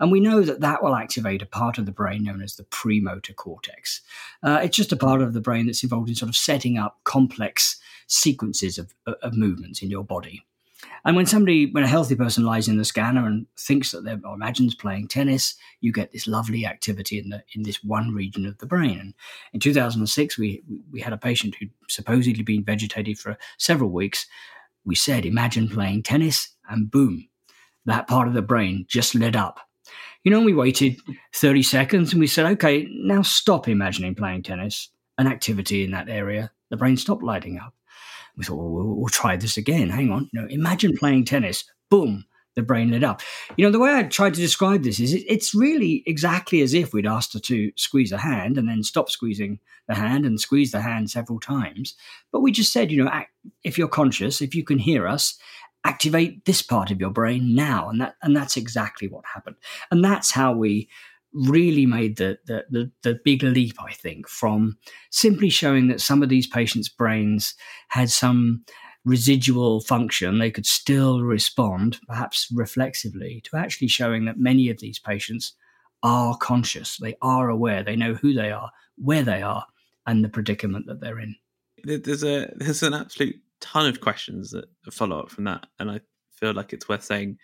And 0.00 0.10
we 0.10 0.20
know 0.20 0.42
that 0.42 0.60
that 0.60 0.82
will 0.82 0.94
activate 0.94 1.42
a 1.42 1.46
part 1.46 1.78
of 1.78 1.86
the 1.86 1.92
brain 1.92 2.24
known 2.24 2.42
as 2.42 2.56
the 2.56 2.64
premotor 2.64 3.32
cortex. 3.32 4.00
Uh, 4.42 4.60
it's 4.62 4.76
just 4.76 4.92
a 4.92 4.96
part 4.96 5.22
of 5.22 5.32
the 5.32 5.40
brain 5.40 5.66
that's 5.66 5.82
involved 5.82 6.08
in 6.08 6.14
sort 6.14 6.28
of 6.28 6.36
setting 6.36 6.78
up 6.78 6.98
complex 7.04 7.78
sequences 8.06 8.78
of, 8.78 8.94
of 9.06 9.36
movements 9.36 9.82
in 9.82 9.90
your 9.90 10.04
body. 10.04 10.44
And 11.04 11.16
when 11.16 11.26
somebody, 11.26 11.70
when 11.70 11.84
a 11.84 11.88
healthy 11.88 12.14
person 12.14 12.44
lies 12.44 12.66
in 12.66 12.78
the 12.78 12.84
scanner 12.84 13.26
and 13.26 13.46
thinks 13.58 13.92
that 13.92 14.04
they're, 14.04 14.20
or 14.24 14.34
imagines 14.34 14.74
playing 14.74 15.08
tennis, 15.08 15.54
you 15.80 15.92
get 15.92 16.12
this 16.12 16.26
lovely 16.26 16.64
activity 16.64 17.18
in 17.18 17.28
the 17.28 17.42
in 17.54 17.62
this 17.62 17.84
one 17.84 18.14
region 18.14 18.46
of 18.46 18.58
the 18.58 18.66
brain. 18.66 18.98
And 18.98 19.14
in 19.52 19.60
2006, 19.60 20.38
we 20.38 20.62
we 20.90 21.00
had 21.00 21.12
a 21.12 21.18
patient 21.18 21.56
who'd 21.56 21.70
supposedly 21.88 22.42
been 22.42 22.64
vegetative 22.64 23.18
for 23.18 23.36
several 23.58 23.90
weeks. 23.90 24.26
We 24.84 24.94
said, 24.94 25.26
imagine 25.26 25.68
playing 25.68 26.02
tennis, 26.04 26.54
and 26.68 26.90
boom, 26.90 27.28
that 27.84 28.06
part 28.06 28.28
of 28.28 28.34
the 28.34 28.42
brain 28.42 28.86
just 28.88 29.14
lit 29.14 29.36
up. 29.36 29.60
You 30.24 30.30
know, 30.30 30.40
we 30.40 30.54
waited 30.54 30.98
30 31.34 31.62
seconds 31.62 32.12
and 32.12 32.20
we 32.20 32.26
said, 32.26 32.46
okay, 32.46 32.88
now 32.90 33.22
stop 33.22 33.68
imagining 33.68 34.14
playing 34.14 34.42
tennis. 34.42 34.88
An 35.16 35.28
activity 35.28 35.84
in 35.84 35.92
that 35.92 36.08
area, 36.08 36.50
the 36.70 36.76
brain 36.76 36.96
stopped 36.96 37.22
lighting 37.22 37.58
up. 37.58 37.74
We 38.36 38.44
thought, 38.44 38.56
well, 38.56 38.70
we'll, 38.70 38.96
we'll 38.96 39.08
try 39.08 39.36
this 39.36 39.56
again. 39.56 39.90
Hang 39.90 40.10
on. 40.10 40.28
You 40.32 40.40
know, 40.40 40.48
imagine 40.48 40.96
playing 40.96 41.26
tennis. 41.26 41.64
Boom, 41.88 42.24
the 42.56 42.62
brain 42.62 42.90
lit 42.90 43.04
up. 43.04 43.20
You 43.56 43.64
know, 43.64 43.70
the 43.70 43.78
way 43.78 43.94
I 43.94 44.02
tried 44.04 44.34
to 44.34 44.40
describe 44.40 44.82
this 44.82 44.98
is 44.98 45.12
it, 45.12 45.24
it's 45.28 45.54
really 45.54 46.02
exactly 46.06 46.62
as 46.62 46.74
if 46.74 46.92
we'd 46.92 47.06
asked 47.06 47.34
her 47.34 47.40
to 47.40 47.70
squeeze 47.76 48.10
a 48.10 48.18
hand 48.18 48.58
and 48.58 48.68
then 48.68 48.82
stop 48.82 49.10
squeezing 49.10 49.60
the 49.88 49.94
hand 49.94 50.24
and 50.24 50.40
squeeze 50.40 50.72
the 50.72 50.80
hand 50.80 51.10
several 51.10 51.38
times. 51.38 51.94
But 52.32 52.40
we 52.40 52.50
just 52.50 52.72
said, 52.72 52.90
you 52.90 53.04
know, 53.04 53.10
if 53.62 53.78
you're 53.78 53.88
conscious, 53.88 54.40
if 54.40 54.54
you 54.54 54.64
can 54.64 54.78
hear 54.78 55.06
us, 55.06 55.38
activate 55.84 56.44
this 56.44 56.62
part 56.62 56.90
of 56.90 57.00
your 57.00 57.10
brain 57.10 57.54
now. 57.54 57.88
And 57.88 58.00
that 58.00 58.16
and 58.22 58.36
that's 58.36 58.56
exactly 58.56 59.08
what 59.08 59.24
happened. 59.32 59.56
And 59.90 60.04
that's 60.04 60.30
how 60.30 60.52
we 60.52 60.88
really 61.34 61.84
made 61.84 62.16
the, 62.16 62.38
the, 62.46 62.64
the, 62.70 62.90
the, 63.02 63.20
big 63.24 63.42
leap, 63.42 63.74
I 63.82 63.92
think, 63.92 64.28
from 64.28 64.78
simply 65.10 65.50
showing 65.50 65.88
that 65.88 66.00
some 66.00 66.22
of 66.22 66.28
these 66.28 66.46
patients' 66.46 66.88
brains 66.88 67.54
had 67.88 68.08
some 68.08 68.64
residual 69.04 69.80
function, 69.80 70.38
they 70.38 70.50
could 70.50 70.64
still 70.64 71.22
respond, 71.22 71.98
perhaps 72.06 72.48
reflexively, 72.54 73.42
to 73.44 73.56
actually 73.56 73.88
showing 73.88 74.24
that 74.24 74.38
many 74.38 74.70
of 74.70 74.78
these 74.78 74.98
patients 74.98 75.54
are 76.02 76.36
conscious, 76.36 76.98
they 76.98 77.16
are 77.20 77.48
aware, 77.48 77.82
they 77.82 77.96
know 77.96 78.14
who 78.14 78.32
they 78.32 78.50
are, 78.50 78.70
where 78.96 79.22
they 79.22 79.42
are, 79.42 79.66
and 80.06 80.24
the 80.24 80.28
predicament 80.28 80.86
that 80.86 81.00
they're 81.00 81.18
in. 81.18 81.34
There's 81.82 82.24
a 82.24 82.50
there's 82.56 82.82
an 82.82 82.94
absolute 82.94 83.36
ton 83.60 83.86
of 83.86 84.00
questions 84.00 84.50
that 84.50 84.66
follow 84.92 85.18
up 85.18 85.30
from 85.30 85.44
that, 85.44 85.66
and 85.78 85.90
I 85.90 86.00
feel 86.30 86.52
like 86.52 86.72
it's 86.72 86.88
worth 86.88 87.04
saying 87.04 87.38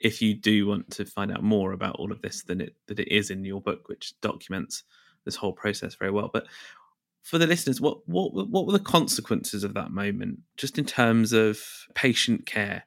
if 0.00 0.20
you 0.20 0.34
do 0.34 0.66
want 0.66 0.90
to 0.92 1.04
find 1.04 1.32
out 1.32 1.42
more 1.42 1.72
about 1.72 1.96
all 1.96 2.12
of 2.12 2.22
this 2.22 2.42
than 2.42 2.60
it 2.60 2.74
that 2.86 3.00
it 3.00 3.08
is 3.08 3.30
in 3.30 3.44
your 3.44 3.60
book, 3.60 3.88
which 3.88 4.14
documents 4.20 4.84
this 5.24 5.36
whole 5.36 5.52
process 5.52 5.94
very 5.94 6.10
well. 6.10 6.30
But 6.32 6.46
for 7.22 7.38
the 7.38 7.46
listeners, 7.46 7.80
what 7.80 8.06
what 8.08 8.32
what 8.32 8.66
were 8.66 8.72
the 8.72 8.78
consequences 8.78 9.64
of 9.64 9.74
that 9.74 9.90
moment, 9.90 10.40
just 10.56 10.78
in 10.78 10.84
terms 10.84 11.32
of 11.32 11.60
patient 11.94 12.46
care? 12.46 12.84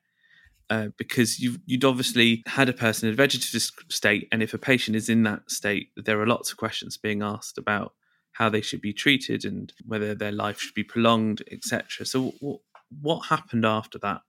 Uh, 0.70 0.90
because 0.98 1.40
you 1.40 1.58
you'd 1.66 1.84
obviously 1.84 2.44
had 2.46 2.70
a 2.70 2.74
person 2.74 3.08
in 3.08 3.14
a 3.14 3.18
vegetative 3.18 3.70
state, 3.90 4.28
and 4.32 4.44
if 4.44 4.54
a 4.54 4.58
patient 4.58 4.96
is 4.96 5.10
in 5.10 5.24
that 5.24 5.50
state, 5.50 5.90
there 5.98 6.22
are 6.22 6.28
lots 6.28 6.52
of 6.52 6.58
questions 6.58 6.96
being 6.96 7.22
asked 7.22 7.58
about 7.58 7.94
how 8.34 8.48
they 8.48 8.62
should 8.62 8.80
be 8.80 8.94
treated 8.94 9.44
and 9.44 9.74
whether 9.86 10.16
their 10.16 10.32
life 10.32 10.62
should 10.62 10.76
be 10.76 10.84
prolonged, 10.84 11.44
etc. 11.52 12.06
So, 12.06 12.34
what 12.40 12.62
what 13.02 13.28
happened 13.28 13.66
after 13.66 13.98
that 14.00 14.22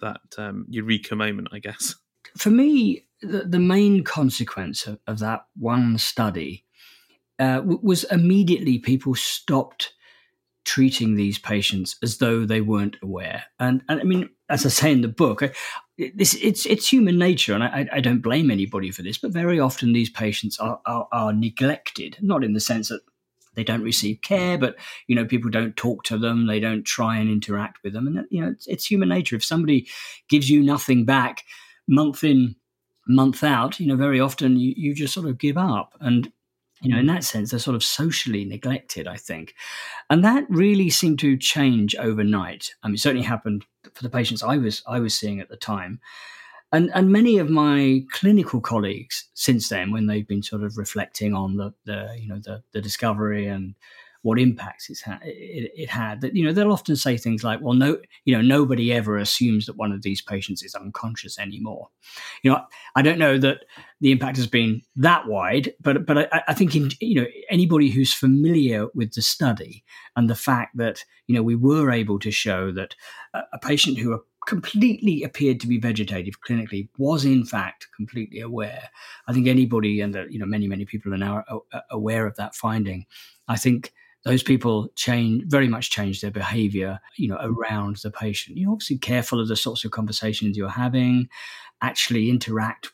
that 0.00 0.20
um, 0.38 0.66
eureka 0.68 1.16
moment? 1.16 1.48
I 1.52 1.58
guess 1.58 1.94
for 2.36 2.50
me, 2.50 3.04
the, 3.22 3.44
the 3.44 3.58
main 3.58 4.04
consequence 4.04 4.86
of, 4.86 4.98
of, 5.06 5.18
that 5.18 5.46
one 5.56 5.98
study 5.98 6.64
uh, 7.38 7.62
was 7.64 8.04
immediately 8.04 8.78
people 8.78 9.14
stopped 9.14 9.92
treating 10.64 11.14
these 11.14 11.38
patients 11.38 11.96
as 12.02 12.18
though 12.18 12.44
they 12.44 12.60
weren't 12.60 12.96
aware. 13.02 13.44
And, 13.58 13.82
and 13.88 14.00
I 14.00 14.04
mean, 14.04 14.28
as 14.48 14.66
I 14.66 14.68
say 14.68 14.92
in 14.92 15.00
the 15.00 15.08
book, 15.08 15.42
I, 15.42 15.52
this, 16.14 16.34
it's 16.34 16.64
it's 16.66 16.92
human 16.92 17.18
nature, 17.18 17.54
and 17.54 17.64
I, 17.64 17.88
I, 17.92 18.00
don't 18.00 18.20
blame 18.20 18.52
anybody 18.52 18.92
for 18.92 19.02
this. 19.02 19.18
But 19.18 19.32
very 19.32 19.58
often 19.58 19.92
these 19.92 20.10
patients 20.10 20.56
are, 20.60 20.80
are, 20.86 21.08
are 21.10 21.32
neglected, 21.32 22.18
not 22.20 22.44
in 22.44 22.52
the 22.52 22.60
sense 22.60 22.88
that 22.88 23.00
they 23.58 23.64
don't 23.64 23.82
receive 23.82 24.22
care, 24.22 24.56
but 24.56 24.76
you 25.08 25.14
know 25.14 25.26
people 25.26 25.50
don't 25.50 25.76
talk 25.76 26.04
to 26.04 26.16
them, 26.16 26.46
they 26.46 26.60
don't 26.60 26.84
try 26.84 27.18
and 27.18 27.28
interact 27.28 27.82
with 27.82 27.92
them, 27.92 28.06
and 28.06 28.26
you 28.30 28.40
know 28.40 28.48
it's, 28.48 28.66
it's 28.66 28.86
human 28.86 29.08
nature. 29.10 29.36
If 29.36 29.44
somebody 29.44 29.86
gives 30.28 30.48
you 30.48 30.62
nothing 30.62 31.04
back, 31.04 31.44
month 31.88 32.22
in, 32.22 32.54
month 33.08 33.42
out, 33.42 33.80
you 33.80 33.86
know, 33.86 33.96
very 33.96 34.20
often 34.20 34.58
you, 34.58 34.74
you 34.76 34.94
just 34.94 35.14
sort 35.14 35.26
of 35.26 35.38
give 35.38 35.56
up. 35.56 35.94
And, 36.00 36.30
you 36.82 36.90
know, 36.92 36.98
in 36.98 37.06
that 37.06 37.24
sense, 37.24 37.50
they're 37.50 37.58
sort 37.58 37.74
of 37.74 37.82
socially 37.82 38.44
neglected, 38.44 39.08
I 39.08 39.16
think. 39.16 39.54
And 40.10 40.22
that 40.24 40.44
really 40.48 40.90
seemed 40.90 41.18
to 41.20 41.36
change 41.36 41.96
overnight. 41.96 42.74
I 42.82 42.88
mean, 42.88 42.94
it 42.94 43.00
certainly 43.00 43.26
happened 43.26 43.64
for 43.94 44.02
the 44.02 44.10
patients 44.10 44.42
I 44.42 44.58
was 44.58 44.82
I 44.86 45.00
was 45.00 45.18
seeing 45.18 45.40
at 45.40 45.48
the 45.48 45.56
time. 45.56 46.00
And, 46.72 46.90
and 46.94 47.10
many 47.10 47.38
of 47.38 47.48
my 47.48 48.04
clinical 48.12 48.60
colleagues 48.60 49.28
since 49.34 49.68
then, 49.68 49.90
when 49.90 50.06
they've 50.06 50.26
been 50.26 50.42
sort 50.42 50.62
of 50.62 50.76
reflecting 50.76 51.34
on 51.34 51.56
the, 51.56 51.72
the 51.84 52.14
you 52.20 52.28
know 52.28 52.40
the, 52.44 52.62
the 52.72 52.80
discovery 52.80 53.46
and 53.46 53.74
what 54.22 54.38
impacts 54.38 54.90
it's 54.90 55.02
ha- 55.02 55.20
it, 55.22 55.70
it, 55.74 55.88
had. 55.88 56.20
That 56.20 56.34
you 56.34 56.44
know 56.44 56.52
they'll 56.52 56.72
often 56.72 56.96
say 56.96 57.16
things 57.16 57.44
like, 57.44 57.60
"Well, 57.62 57.74
no, 57.74 57.98
you 58.24 58.34
know, 58.34 58.42
nobody 58.42 58.92
ever 58.92 59.16
assumes 59.16 59.66
that 59.66 59.76
one 59.76 59.92
of 59.92 60.02
these 60.02 60.20
patients 60.20 60.62
is 60.62 60.74
unconscious 60.74 61.38
anymore." 61.38 61.88
You 62.42 62.50
know, 62.50 62.64
I 62.96 63.02
don't 63.02 63.18
know 63.18 63.38
that 63.38 63.64
the 64.00 64.10
impact 64.10 64.36
has 64.36 64.46
been 64.46 64.82
that 64.96 65.26
wide, 65.26 65.72
but 65.80 66.04
but 66.04 66.32
I, 66.32 66.42
I 66.48 66.54
think 66.54 66.74
in 66.74 66.90
you 67.00 67.22
know 67.22 67.26
anybody 67.48 67.90
who's 67.90 68.12
familiar 68.12 68.88
with 68.94 69.12
the 69.12 69.22
study 69.22 69.84
and 70.16 70.28
the 70.28 70.34
fact 70.34 70.76
that 70.76 71.04
you 71.26 71.34
know 71.34 71.42
we 71.42 71.54
were 71.54 71.90
able 71.90 72.18
to 72.18 72.30
show 72.30 72.72
that 72.72 72.94
a, 73.34 73.40
a 73.54 73.58
patient 73.58 73.98
who 73.98 74.20
completely 74.46 75.22
appeared 75.22 75.60
to 75.60 75.66
be 75.66 75.78
vegetative 75.78 76.40
clinically 76.40 76.88
was 76.96 77.24
in 77.24 77.44
fact 77.44 77.88
completely 77.94 78.40
aware. 78.40 78.88
I 79.26 79.32
think 79.32 79.46
anybody 79.46 80.00
and 80.00 80.16
uh, 80.16 80.26
you 80.28 80.38
know 80.38 80.46
many 80.46 80.66
many 80.66 80.84
people 80.84 81.12
are 81.12 81.18
now 81.18 81.44
aware 81.90 82.26
of 82.26 82.36
that 82.36 82.54
finding. 82.54 83.06
I 83.48 83.56
think 83.56 83.92
those 84.24 84.42
people 84.42 84.88
change 84.96 85.44
very 85.46 85.68
much 85.68 85.90
change 85.90 86.20
their 86.20 86.30
behavior 86.30 87.00
you 87.16 87.28
know 87.28 87.38
around 87.40 87.96
the 87.96 88.10
patient. 88.10 88.56
You're 88.56 88.72
obviously 88.72 88.98
careful 88.98 89.40
of 89.40 89.48
the 89.48 89.56
sorts 89.56 89.84
of 89.84 89.90
conversations 89.90 90.56
you're 90.56 90.68
having 90.68 91.28
actually 91.82 92.30
interact 92.30 92.90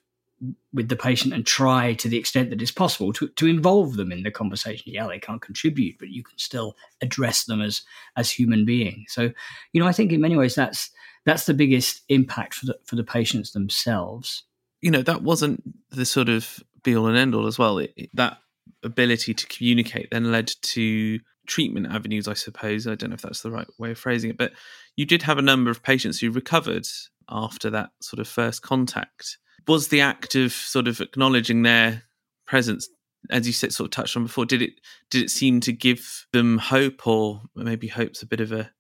with 0.74 0.88
the 0.88 0.96
patient 0.96 1.32
and 1.32 1.46
try 1.46 1.94
to 1.94 2.08
the 2.08 2.18
extent 2.18 2.50
that 2.50 2.60
it's 2.60 2.70
possible 2.70 3.12
to, 3.14 3.28
to 3.28 3.46
involve 3.46 3.94
them 3.94 4.12
in 4.12 4.24
the 4.24 4.30
conversation. 4.30 4.92
Yeah 4.92 5.06
they 5.06 5.20
can't 5.20 5.40
contribute 5.40 5.96
but 5.98 6.08
you 6.08 6.24
can 6.24 6.38
still 6.38 6.74
address 7.00 7.44
them 7.44 7.60
as 7.60 7.82
as 8.16 8.30
human 8.30 8.64
beings. 8.64 9.12
So 9.12 9.30
you 9.72 9.80
know 9.80 9.86
i 9.86 9.92
think 9.92 10.10
in 10.10 10.20
many 10.20 10.36
ways 10.36 10.54
that's 10.56 10.90
that's 11.24 11.46
the 11.46 11.54
biggest 11.54 12.02
impact 12.08 12.54
for 12.54 12.66
the 12.66 12.78
for 12.84 12.96
the 12.96 13.04
patients 13.04 13.52
themselves 13.52 14.44
you 14.80 14.90
know 14.90 15.02
that 15.02 15.22
wasn't 15.22 15.62
the 15.90 16.04
sort 16.04 16.28
of 16.28 16.62
be 16.82 16.96
all 16.96 17.06
and 17.06 17.16
end 17.16 17.34
all 17.34 17.46
as 17.46 17.58
well 17.58 17.78
it, 17.78 18.10
that 18.12 18.38
ability 18.82 19.32
to 19.32 19.46
communicate 19.46 20.08
then 20.10 20.30
led 20.30 20.50
to 20.62 21.18
treatment 21.46 21.86
avenues, 21.86 22.28
I 22.28 22.34
suppose. 22.34 22.86
I 22.86 22.94
don't 22.94 23.10
know 23.10 23.14
if 23.14 23.22
that's 23.22 23.42
the 23.42 23.50
right 23.50 23.66
way 23.78 23.92
of 23.92 23.98
phrasing 23.98 24.30
it, 24.30 24.36
but 24.36 24.52
you 24.96 25.06
did 25.06 25.22
have 25.22 25.38
a 25.38 25.42
number 25.42 25.70
of 25.70 25.82
patients 25.82 26.20
who 26.20 26.30
recovered 26.30 26.86
after 27.28 27.70
that 27.70 27.90
sort 28.00 28.20
of 28.20 28.28
first 28.28 28.62
contact. 28.62 29.38
Was 29.66 29.88
the 29.88 30.00
act 30.00 30.34
of 30.34 30.52
sort 30.52 30.88
of 30.88 31.00
acknowledging 31.00 31.62
their 31.62 32.02
presence, 32.46 32.88
as 33.30 33.46
you 33.46 33.52
said, 33.52 33.72
sort 33.72 33.86
of 33.86 33.90
touched 33.92 34.16
on 34.16 34.24
before, 34.24 34.44
did 34.44 34.62
it 34.62 34.72
did 35.10 35.22
it 35.22 35.30
seem 35.30 35.60
to 35.60 35.72
give 35.72 36.26
them 36.32 36.58
hope, 36.58 37.06
or 37.06 37.42
maybe 37.54 37.88
hope's 37.88 38.22
a 38.22 38.26
bit 38.26 38.40
of 38.40 38.52
a 38.52 38.70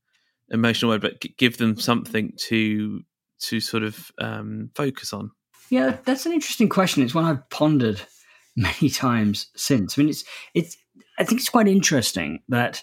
emotional 0.50 0.90
word, 0.90 1.00
but 1.00 1.20
give 1.36 1.58
them 1.58 1.78
something 1.78 2.32
to 2.48 3.02
to 3.40 3.60
sort 3.60 3.82
of 3.82 4.10
um, 4.18 4.70
focus 4.74 5.12
on? 5.12 5.30
Yeah, 5.70 5.96
that's 6.04 6.26
an 6.26 6.32
interesting 6.32 6.68
question. 6.68 7.02
It's 7.02 7.14
one 7.14 7.24
I've 7.24 7.48
pondered 7.50 8.00
many 8.56 8.90
times 8.90 9.48
since. 9.56 9.98
I 9.98 10.02
mean, 10.02 10.10
it's 10.10 10.24
it's. 10.54 10.76
I 11.18 11.24
think 11.24 11.40
it's 11.40 11.50
quite 11.50 11.68
interesting 11.68 12.42
that 12.48 12.82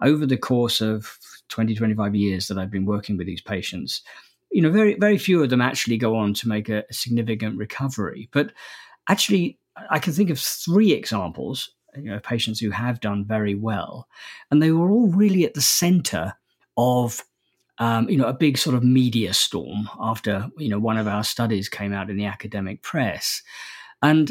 over 0.00 0.24
the 0.24 0.36
course 0.36 0.80
of 0.80 1.18
20, 1.48 1.74
25 1.74 2.14
years 2.14 2.46
that 2.46 2.58
I've 2.58 2.70
been 2.70 2.86
working 2.86 3.16
with 3.16 3.26
these 3.26 3.40
patients, 3.40 4.02
you 4.50 4.62
know, 4.62 4.70
very 4.70 4.94
very 4.94 5.18
few 5.18 5.42
of 5.42 5.50
them 5.50 5.60
actually 5.60 5.96
go 5.96 6.16
on 6.16 6.34
to 6.34 6.48
make 6.48 6.68
a, 6.68 6.84
a 6.88 6.94
significant 6.94 7.58
recovery. 7.58 8.28
But 8.32 8.52
actually, 9.08 9.58
I 9.90 9.98
can 9.98 10.12
think 10.12 10.30
of 10.30 10.38
three 10.38 10.92
examples. 10.92 11.70
You 11.94 12.04
know, 12.04 12.20
patients 12.20 12.58
who 12.58 12.70
have 12.70 13.00
done 13.00 13.26
very 13.26 13.54
well, 13.54 14.08
and 14.50 14.62
they 14.62 14.70
were 14.70 14.90
all 14.90 15.08
really 15.08 15.44
at 15.44 15.52
the 15.52 15.60
centre 15.60 16.34
of 16.76 17.22
um, 17.78 18.08
you 18.08 18.16
know, 18.16 18.26
a 18.26 18.34
big 18.34 18.58
sort 18.58 18.76
of 18.76 18.84
media 18.84 19.32
storm 19.32 19.88
after, 19.98 20.48
you 20.56 20.68
know, 20.68 20.78
one 20.78 20.98
of 20.98 21.08
our 21.08 21.24
studies 21.24 21.68
came 21.68 21.92
out 21.92 22.10
in 22.10 22.16
the 22.16 22.26
academic 22.26 22.82
press. 22.82 23.42
And 24.02 24.30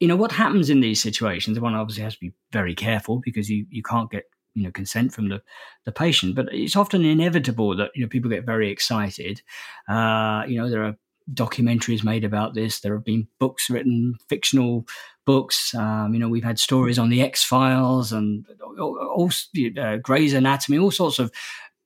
you 0.00 0.08
know 0.08 0.16
what 0.16 0.32
happens 0.32 0.68
in 0.68 0.80
these 0.80 1.00
situations 1.00 1.60
one 1.60 1.76
obviously 1.76 2.02
has 2.02 2.14
to 2.14 2.20
be 2.20 2.32
very 2.50 2.74
careful 2.74 3.20
because 3.24 3.48
you 3.48 3.66
you 3.70 3.84
can't 3.84 4.10
get 4.10 4.24
you 4.52 4.64
know 4.64 4.72
consent 4.72 5.14
from 5.14 5.28
the 5.28 5.40
the 5.84 5.92
patient 5.92 6.34
but 6.34 6.48
it's 6.50 6.74
often 6.74 7.04
inevitable 7.04 7.76
that 7.76 7.92
you 7.94 8.02
know 8.02 8.08
people 8.08 8.28
get 8.28 8.44
very 8.44 8.68
excited 8.68 9.40
uh, 9.88 10.42
you 10.48 10.58
know 10.58 10.68
there 10.68 10.82
are 10.82 10.96
documentaries 11.32 12.04
made 12.04 12.24
about 12.24 12.54
this. 12.54 12.80
There 12.80 12.94
have 12.94 13.04
been 13.04 13.28
books 13.38 13.70
written, 13.70 14.16
fictional 14.28 14.86
books. 15.24 15.74
Um, 15.74 16.12
you 16.14 16.20
know, 16.20 16.28
we've 16.28 16.44
had 16.44 16.58
stories 16.58 16.98
on 16.98 17.10
the 17.10 17.22
X 17.22 17.44
Files 17.44 18.12
and 18.12 18.44
all, 18.78 18.98
all 18.98 19.30
uh, 19.78 19.96
Grey's 19.96 20.34
Anatomy, 20.34 20.78
all 20.78 20.90
sorts 20.90 21.18
of 21.18 21.30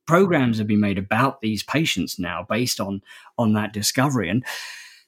programs 0.07 0.57
have 0.57 0.67
been 0.67 0.79
made 0.79 0.97
about 0.97 1.41
these 1.41 1.63
patients 1.63 2.17
now 2.17 2.45
based 2.49 2.79
on 2.79 3.01
on 3.37 3.53
that 3.53 3.73
discovery. 3.73 4.29
And 4.29 4.43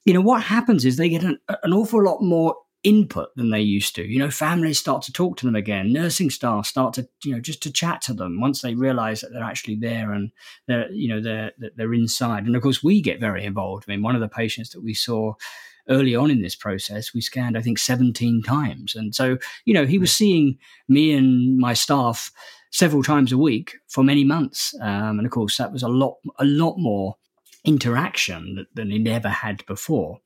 you 0.06 0.14
know 0.14 0.22
what 0.22 0.44
happens 0.44 0.86
is 0.86 0.98
they 0.98 1.10
get 1.10 1.24
an, 1.24 1.40
an 1.64 1.74
awful 1.74 2.04
lot 2.04 2.22
more 2.22 2.56
input 2.84 3.36
than 3.36 3.50
they 3.50 3.60
used 3.60 3.96
to. 3.96 4.06
You 4.06 4.20
know, 4.20 4.32
families 4.32 4.80
start 4.80 5.02
to 5.04 5.12
talk 5.12 5.38
to 5.38 5.46
them 5.46 5.56
again. 5.56 5.92
Nursing 5.92 6.30
staff 6.30 6.66
start 6.66 6.94
to, 6.94 7.08
you 7.24 7.34
know, 7.34 7.42
just 7.42 7.62
to 7.64 7.74
chat 7.74 8.02
to 8.04 8.14
them 8.14 8.40
once 8.40 8.62
they 8.62 8.74
realise 8.74 9.22
that 9.22 9.32
they're 9.34 9.44
actually 9.44 9.76
there 9.76 10.14
and 10.14 10.32
they're, 10.68 10.90
you 10.92 11.10
know, 11.10 11.22
they're 11.22 11.52
they're 11.76 11.94
inside. 11.94 12.46
And 12.46 12.56
of 12.56 12.62
course, 12.62 12.84
we 12.84 13.02
get 13.02 13.20
very 13.20 13.44
involved. 13.44 13.86
I 13.88 13.92
mean, 13.92 14.02
one 14.02 14.16
of 14.16 14.22
the 14.22 14.30
patients 14.30 14.70
that 14.70 14.82
we 14.82 14.94
saw 14.94 15.34
early 15.90 16.16
on 16.16 16.32
in 16.32 16.42
this 16.42 16.56
process, 16.56 17.14
we 17.14 17.22
scanned, 17.22 17.58
I 17.58 17.62
think, 17.62 17.80
17 17.80 18.44
times. 18.44 18.96
And 18.96 19.14
so, 19.14 19.38
you 19.66 19.74
know, 19.74 19.86
he 19.86 19.98
was 19.98 20.12
seeing 20.12 20.58
me 20.88 21.14
and 21.14 21.58
my 21.58 21.74
staff 21.74 22.32
several 22.72 23.04
times 23.04 23.32
a 23.32 23.38
week 23.38 23.76
for 23.88 24.04
many 24.04 24.24
months. 24.24 24.76
Um, 24.82 25.20
and 25.20 25.26
of 25.26 25.32
course, 25.32 25.58
that 25.58 25.72
was 25.72 25.84
a 25.84 25.88
lot, 25.88 26.18
a 26.38 26.46
lot 26.46 26.76
more 26.78 27.16
interaction 27.66 28.66
than 28.74 28.92
he'd 28.92 29.08
ever 29.08 29.30
had 29.30 29.66
before 29.66 30.20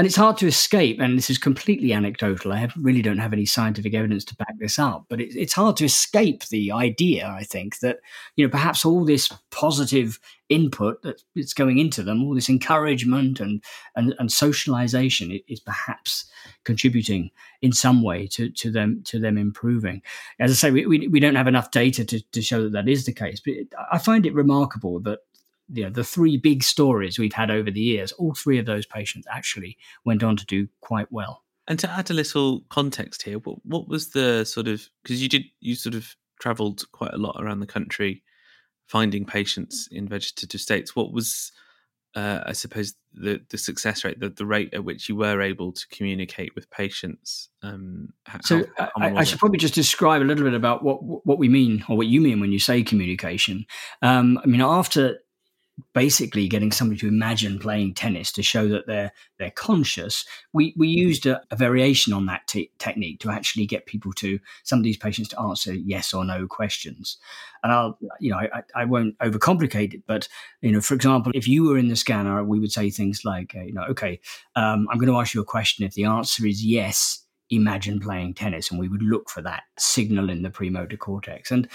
and 0.00 0.06
it's 0.06 0.16
hard 0.16 0.38
to 0.38 0.46
escape. 0.46 0.98
And 0.98 1.18
this 1.18 1.28
is 1.28 1.36
completely 1.36 1.92
anecdotal. 1.92 2.54
I 2.54 2.56
have, 2.56 2.72
really 2.74 3.02
don't 3.02 3.18
have 3.18 3.34
any 3.34 3.44
scientific 3.44 3.92
evidence 3.92 4.24
to 4.24 4.36
back 4.36 4.58
this 4.58 4.78
up, 4.78 5.04
but 5.10 5.20
it, 5.20 5.36
it's 5.36 5.52
hard 5.52 5.76
to 5.76 5.84
escape 5.84 6.44
the 6.46 6.72
idea. 6.72 7.28
I 7.28 7.44
think 7.44 7.80
that 7.80 7.98
you 8.34 8.46
know 8.46 8.50
perhaps 8.50 8.86
all 8.86 9.04
this 9.04 9.30
positive 9.50 10.18
input 10.48 11.04
that's 11.36 11.52
going 11.52 11.76
into 11.76 12.02
them, 12.02 12.24
all 12.24 12.34
this 12.34 12.48
encouragement 12.48 13.40
and 13.40 13.62
and, 13.94 14.14
and 14.18 14.32
socialization 14.32 15.38
is 15.48 15.60
perhaps 15.60 16.24
contributing 16.64 17.30
in 17.60 17.70
some 17.70 18.02
way 18.02 18.26
to, 18.28 18.48
to 18.52 18.70
them 18.70 19.02
to 19.04 19.18
them 19.18 19.36
improving. 19.36 20.00
As 20.38 20.50
I 20.50 20.54
say, 20.54 20.70
we, 20.70 20.86
we, 20.86 21.08
we 21.08 21.20
don't 21.20 21.34
have 21.34 21.46
enough 21.46 21.72
data 21.72 22.06
to, 22.06 22.22
to 22.32 22.40
show 22.40 22.62
that 22.62 22.72
that 22.72 22.88
is 22.88 23.04
the 23.04 23.12
case, 23.12 23.42
but 23.44 23.52
I 23.92 23.98
find 23.98 24.24
it 24.24 24.32
remarkable 24.32 24.98
that 25.00 25.18
you 25.72 25.84
know, 25.84 25.90
the 25.90 26.04
three 26.04 26.36
big 26.36 26.62
stories 26.62 27.18
we've 27.18 27.32
had 27.32 27.50
over 27.50 27.70
the 27.70 27.80
years, 27.80 28.12
all 28.12 28.34
three 28.34 28.58
of 28.58 28.66
those 28.66 28.86
patients 28.86 29.26
actually 29.30 29.76
went 30.04 30.22
on 30.22 30.36
to 30.36 30.46
do 30.46 30.68
quite 30.80 31.10
well. 31.10 31.44
And 31.68 31.78
to 31.78 31.90
add 31.90 32.10
a 32.10 32.14
little 32.14 32.62
context 32.68 33.22
here, 33.22 33.38
what, 33.38 33.64
what 33.64 33.88
was 33.88 34.10
the 34.10 34.44
sort 34.44 34.66
of 34.66 34.88
because 35.02 35.22
you 35.22 35.28
did 35.28 35.44
you 35.60 35.74
sort 35.74 35.94
of 35.94 36.16
travelled 36.40 36.82
quite 36.92 37.12
a 37.12 37.18
lot 37.18 37.36
around 37.38 37.60
the 37.60 37.66
country 37.66 38.22
finding 38.88 39.24
patients 39.24 39.88
in 39.92 40.08
vegetative 40.08 40.60
states. 40.60 40.96
What 40.96 41.12
was 41.12 41.52
uh, 42.16 42.40
I 42.44 42.52
suppose 42.52 42.94
the 43.12 43.40
the 43.50 43.58
success 43.58 44.04
rate, 44.04 44.18
the, 44.18 44.30
the 44.30 44.46
rate 44.46 44.74
at 44.74 44.84
which 44.84 45.08
you 45.08 45.14
were 45.14 45.40
able 45.40 45.72
to 45.72 45.86
communicate 45.88 46.54
with 46.56 46.68
patients. 46.70 47.48
Um, 47.62 48.08
how, 48.26 48.40
so 48.42 48.64
I, 48.96 49.14
I 49.16 49.24
should 49.24 49.38
probably 49.38 49.58
just 49.58 49.74
describe 49.74 50.22
a 50.22 50.24
little 50.24 50.44
bit 50.44 50.54
about 50.54 50.82
what 50.82 50.98
what 51.04 51.38
we 51.38 51.48
mean 51.48 51.84
or 51.88 51.96
what 51.96 52.08
you 52.08 52.20
mean 52.20 52.40
when 52.40 52.50
you 52.50 52.58
say 52.58 52.82
communication. 52.82 53.64
Um, 54.02 54.40
I 54.42 54.46
mean, 54.46 54.60
after 54.60 55.18
basically 55.94 56.48
getting 56.48 56.72
somebody 56.72 56.98
to 57.00 57.08
imagine 57.08 57.58
playing 57.58 57.94
tennis 57.94 58.32
to 58.32 58.42
show 58.42 58.68
that 58.68 58.86
they're 58.86 59.12
they're 59.38 59.50
conscious. 59.50 60.24
We 60.52 60.74
we 60.76 60.88
used 60.88 61.26
a, 61.26 61.42
a 61.50 61.56
variation 61.56 62.12
on 62.12 62.26
that 62.26 62.46
t- 62.46 62.70
technique 62.78 63.20
to 63.20 63.30
actually 63.30 63.66
get 63.66 63.86
people 63.86 64.12
to 64.14 64.38
some 64.64 64.78
of 64.78 64.84
these 64.84 64.96
patients 64.96 65.28
to 65.30 65.40
answer 65.40 65.74
yes 65.74 66.12
or 66.12 66.24
no 66.24 66.46
questions. 66.46 67.16
And 67.62 67.72
I'll 67.72 67.98
you 68.20 68.30
know 68.30 68.38
I, 68.38 68.62
I 68.74 68.84
won't 68.84 69.18
overcomplicate 69.18 69.94
it, 69.94 70.02
but 70.06 70.28
you 70.62 70.72
know 70.72 70.80
for 70.80 70.94
example, 70.94 71.32
if 71.34 71.46
you 71.46 71.64
were 71.64 71.78
in 71.78 71.88
the 71.88 71.96
scanner, 71.96 72.42
we 72.44 72.58
would 72.58 72.72
say 72.72 72.90
things 72.90 73.24
like 73.24 73.54
uh, 73.56 73.62
you 73.62 73.72
know 73.72 73.84
okay, 73.90 74.20
um, 74.56 74.88
I'm 74.90 74.98
going 74.98 75.12
to 75.12 75.18
ask 75.18 75.34
you 75.34 75.40
a 75.40 75.44
question. 75.44 75.84
If 75.84 75.94
the 75.94 76.04
answer 76.04 76.46
is 76.46 76.64
yes, 76.64 77.24
imagine 77.50 78.00
playing 78.00 78.34
tennis 78.34 78.70
and 78.70 78.78
we 78.78 78.88
would 78.88 79.02
look 79.02 79.28
for 79.28 79.42
that 79.42 79.64
signal 79.78 80.30
in 80.30 80.42
the 80.42 80.50
premotor 80.50 80.96
cortex 80.96 81.50
and 81.50 81.68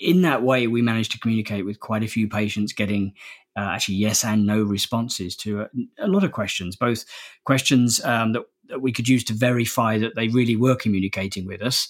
in 0.00 0.22
that 0.22 0.42
way 0.42 0.66
we 0.66 0.82
managed 0.82 1.12
to 1.12 1.18
communicate 1.18 1.64
with 1.64 1.78
quite 1.78 2.02
a 2.02 2.08
few 2.08 2.28
patients 2.28 2.72
getting 2.72 3.12
uh, 3.56 3.60
actually 3.60 3.96
yes 3.96 4.24
and 4.24 4.46
no 4.46 4.62
responses 4.62 5.36
to 5.36 5.62
a, 5.62 5.68
a 5.98 6.08
lot 6.08 6.24
of 6.24 6.32
questions, 6.32 6.76
both 6.76 7.04
questions 7.44 8.02
um, 8.04 8.32
that, 8.32 8.42
that, 8.68 8.80
we 8.80 8.92
could 8.92 9.08
use 9.08 9.24
to 9.24 9.34
verify 9.34 9.98
that 9.98 10.14
they 10.14 10.28
really 10.28 10.56
were 10.56 10.76
communicating 10.76 11.46
with 11.46 11.60
us. 11.60 11.88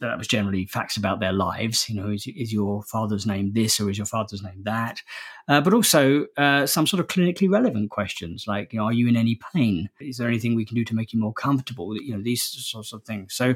That 0.00 0.18
was 0.18 0.26
generally 0.26 0.66
facts 0.66 0.96
about 0.96 1.20
their 1.20 1.32
lives. 1.32 1.88
You 1.88 1.94
know, 1.94 2.08
is, 2.08 2.26
is 2.26 2.52
your 2.52 2.82
father's 2.82 3.24
name 3.24 3.52
this 3.52 3.78
or 3.78 3.88
is 3.88 3.98
your 3.98 4.06
father's 4.06 4.42
name 4.42 4.62
that? 4.64 5.00
Uh, 5.46 5.60
but 5.60 5.72
also 5.72 6.26
uh, 6.36 6.66
some 6.66 6.88
sort 6.88 6.98
of 6.98 7.06
clinically 7.06 7.48
relevant 7.48 7.90
questions 7.90 8.46
like, 8.48 8.72
you 8.72 8.80
know, 8.80 8.86
are 8.86 8.92
you 8.92 9.06
in 9.06 9.16
any 9.16 9.38
pain? 9.54 9.90
Is 10.00 10.16
there 10.16 10.26
anything 10.26 10.56
we 10.56 10.64
can 10.64 10.74
do 10.74 10.84
to 10.86 10.94
make 10.94 11.12
you 11.12 11.20
more 11.20 11.32
comfortable? 11.32 11.94
You 11.96 12.16
know, 12.16 12.22
these 12.22 12.42
sorts 12.42 12.92
of 12.92 13.04
things. 13.04 13.34
So 13.34 13.54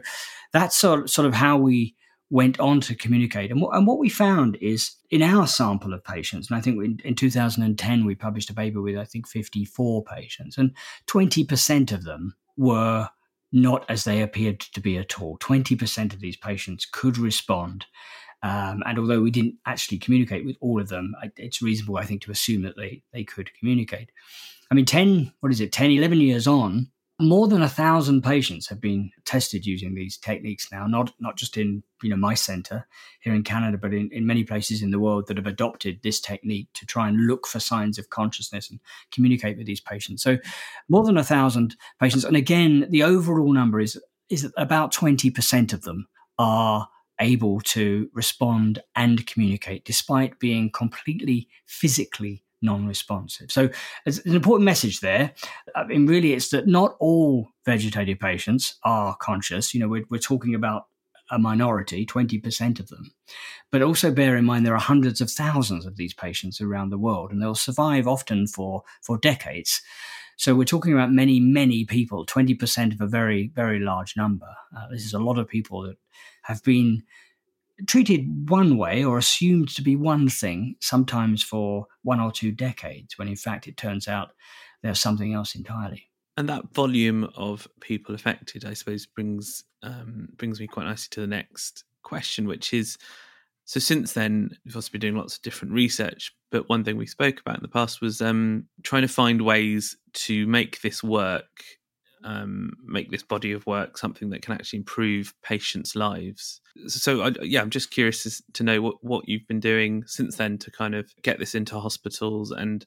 that's 0.53 0.77
sort, 0.77 1.11
sort 1.11 1.27
of 1.27 1.35
how 1.35 1.57
we 1.57 1.97
went 2.31 2.59
on 2.59 2.81
to 2.81 2.95
communicate. 2.95 3.51
And, 3.51 3.63
and 3.73 3.87
what 3.87 3.99
we 3.99 4.09
found 4.09 4.57
is 4.61 4.97
in 5.11 5.23
our 5.23 5.47
sample 5.47 5.95
of 5.95 6.05
patients, 6.05 6.51
and 6.51 6.59
I 6.59 6.61
think 6.61 6.83
in, 6.83 7.01
in 7.05 7.15
2010 7.15 8.05
we 8.05 8.15
published 8.15 8.51
a 8.51 8.55
paper 8.55 8.81
with, 8.81 8.97
I 8.97 9.05
think, 9.05 9.29
54 9.29 10.05
patients, 10.05 10.59
and 10.59 10.73
20% 11.07 11.93
of 11.93 12.05
them 12.05 12.35
were 12.57 13.09
not 13.53 13.85
as 13.89 14.05
they 14.05 14.23
appeared 14.23 14.61
to 14.61 14.81
be 14.81 14.99
at 14.99 15.21
all. 15.21 15.39
20% 15.39 16.13
of 16.13 16.21
these 16.21 16.37
patients 16.37 16.87
could 16.91 17.17
respond. 17.17 17.87
Um, 18.43 18.83
and 18.85 18.99
although 18.99 19.23
we 19.23 19.31
didn't 19.31 19.57
actually 19.67 19.99
communicate 19.99 20.45
with 20.45 20.57
all 20.61 20.81
of 20.81 20.89
them, 20.89 21.15
it's 21.37 21.63
reasonable, 21.63 21.97
I 21.97 22.05
think, 22.05 22.23
to 22.23 22.31
assume 22.31 22.63
that 22.63 22.77
they, 22.77 23.03
they 23.13 23.25
could 23.25 23.51
communicate. 23.59 24.11
I 24.71 24.75
mean, 24.75 24.85
10, 24.85 25.33
what 25.41 25.53
is 25.53 25.61
it, 25.61 25.73
10, 25.73 25.93
11 25.93 26.21
years 26.21 26.47
on, 26.47 26.91
more 27.19 27.49
than 27.49 27.63
a 27.63 27.69
thousand 27.69 28.23
patients 28.23 28.69
have 28.69 28.81
been 28.81 29.11
tested 29.25 29.65
using 29.65 29.95
these 29.95 30.19
techniques 30.19 30.71
now, 30.71 30.87
not 30.87 31.13
not 31.19 31.37
just 31.37 31.57
in 31.57 31.83
you 32.03 32.11
know 32.11 32.17
my 32.17 32.35
center 32.35 32.87
here 33.21 33.35
in 33.35 33.43
Canada, 33.43 33.79
but 33.79 33.95
in, 33.95 34.11
in 34.13 34.27
many 34.27 34.45
places 34.45 34.83
in 34.83 34.91
the 34.91 34.99
world 34.99 35.27
that 35.27 35.39
have 35.39 35.47
adopted 35.47 36.01
this 36.03 36.21
technique 36.21 36.69
to 36.75 36.85
try 36.85 37.09
and 37.09 37.27
look 37.27 37.47
for 37.47 37.59
signs 37.59 37.99
of 37.99 38.11
consciousness 38.11 38.71
and 38.71 38.81
communicate 39.13 39.57
with 39.57 39.67
these 39.67 39.81
patients. 39.81 40.23
So 40.23 40.37
more 40.89 41.05
than 41.05 41.17
a 41.17 41.25
thousand 41.25 41.77
patients. 42.01 42.25
And 42.25 42.37
again, 42.37 42.87
the 42.91 43.03
overall 43.03 43.53
number 43.53 43.81
is 43.81 43.99
is 44.29 44.51
about 44.57 44.93
20% 44.93 45.73
of 45.73 45.83
them 45.83 46.09
are 46.39 46.89
able 47.21 47.61
to 47.61 48.11
respond 48.13 48.83
and 48.95 49.27
communicate 49.27 49.85
despite 49.85 50.39
being 50.39 50.71
completely 50.71 51.49
physically 51.65 52.45
non-responsive. 52.67 53.51
So 53.51 53.71
there's 54.05 54.19
an 54.27 54.35
important 54.35 54.67
message 54.67 55.01
there. 55.01 55.33
I 55.75 55.85
mean, 55.85 56.07
really, 56.07 56.35
it's 56.35 56.51
that 56.51 56.67
not 56.67 56.97
all 57.01 57.49
vegetative 57.65 58.19
patients 58.19 58.79
are 58.85 59.17
conscious. 59.17 59.73
You 59.73 59.81
know, 59.81 59.89
we're, 59.89 60.05
we're 60.11 60.19
talking 60.19 60.55
about 60.55 60.89
a 61.31 61.39
minority, 61.39 62.07
20% 62.07 62.79
of 62.79 62.89
them. 62.89 63.13
But 63.73 63.83
also 63.83 64.13
bear 64.13 64.37
in 64.37 64.45
mind 64.45 64.65
there 64.65 64.75
are 64.75 64.81
hundreds 64.81 65.21
of 65.21 65.31
thousands 65.31 65.87
of 65.87 65.97
these 65.97 66.15
patients 66.15 66.61
around 66.61 66.91
the 66.91 66.99
world, 66.99 67.33
and 67.33 67.41
they'll 67.41 67.55
survive 67.55 68.07
often 68.07 68.47
for, 68.47 68.83
for 69.03 69.19
decades. 69.19 69.83
So 70.37 70.55
we're 70.55 70.65
talking 70.65 70.93
about 70.93 71.13
many, 71.13 71.41
many 71.41 71.85
people, 71.85 72.27
20% 72.27 72.93
of 72.93 73.01
a 73.01 73.07
very, 73.07 73.49
very 73.55 73.81
large 73.81 74.17
number. 74.17 74.55
Uh, 74.77 74.87
this 74.91 75.05
is 75.05 75.15
a 75.15 75.19
lot 75.19 75.39
of 75.39 75.49
people 75.49 75.83
that 75.83 75.97
have 76.43 76.63
been 76.63 77.03
treated 77.87 78.49
one 78.49 78.79
way 78.79 79.05
or 79.05 79.19
assumed 79.19 79.69
to 79.71 79.83
be 79.83 79.97
one 79.97 80.29
thing, 80.29 80.77
sometimes 80.81 81.43
for 81.43 81.87
one 82.03 82.21
or 82.21 82.33
two 82.33 82.53
decades, 82.53 83.19
when 83.19 83.29
in 83.29 83.37
fact 83.37 83.69
it 83.69 83.77
turns 83.77 84.09
out 84.09 84.31
there's 84.83 85.01
something 85.01 85.35
else 85.35 85.55
entirely. 85.55 86.09
And 86.37 86.49
that 86.49 86.73
volume 86.75 87.31
of 87.35 87.67
people 87.81 88.15
affected, 88.15 88.65
I 88.65 88.75
suppose, 88.75 89.07
brings 89.07 89.65
um, 89.83 90.29
brings 90.37 90.61
me 90.61 90.67
quite 90.67 90.87
nicely 90.87 91.09
to 91.13 91.21
the 91.21 91.27
next 91.27 91.85
question, 92.03 92.47
which 92.47 92.75
is: 92.75 92.99
so 93.65 93.81
since 93.81 94.13
then, 94.13 94.57
we've 94.65 94.77
also 94.77 94.91
been 94.93 95.01
doing 95.01 95.17
lots 95.17 95.37
of 95.37 95.43
different 95.43 95.73
research. 95.73 96.35
But 96.51 96.69
one 96.69 96.85
thing 96.85 96.97
we 96.97 97.07
spoke 97.07 97.41
about 97.41 97.57
in 97.57 97.63
the 97.63 97.69
past 97.69 98.01
was 98.01 98.21
um, 98.21 98.67
trying 98.83 99.03
to 99.03 99.09
find 99.09 99.43
ways 99.43 99.97
to 100.13 100.47
make 100.47 100.83
this 100.83 101.03
work 101.03 101.65
um, 102.27 102.73
make 102.85 103.11
this 103.11 103.23
body 103.23 103.53
of 103.53 103.65
work 103.67 103.97
something 103.97 104.31
that 104.31 104.43
can 104.43 104.53
actually 104.53 104.81
improve 104.81 105.33
patients' 105.43 105.95
lives. 105.95 106.61
So, 106.89 107.23
I, 107.23 107.33
yeah, 107.43 107.63
I'm 107.63 107.71
just 107.71 107.93
curious 107.93 108.43
to 108.53 108.63
know 108.65 108.83
what, 108.83 108.97
what 109.01 109.29
you've 109.29 109.47
been 109.47 109.61
doing 109.61 110.03
since 110.07 110.37
then 110.37 110.59
to 110.59 110.71
kind 110.73 110.97
of 110.97 111.09
get 111.23 111.39
this 111.39 111.55
into 111.55 111.79
hospitals 111.79 112.51
and 112.51 112.85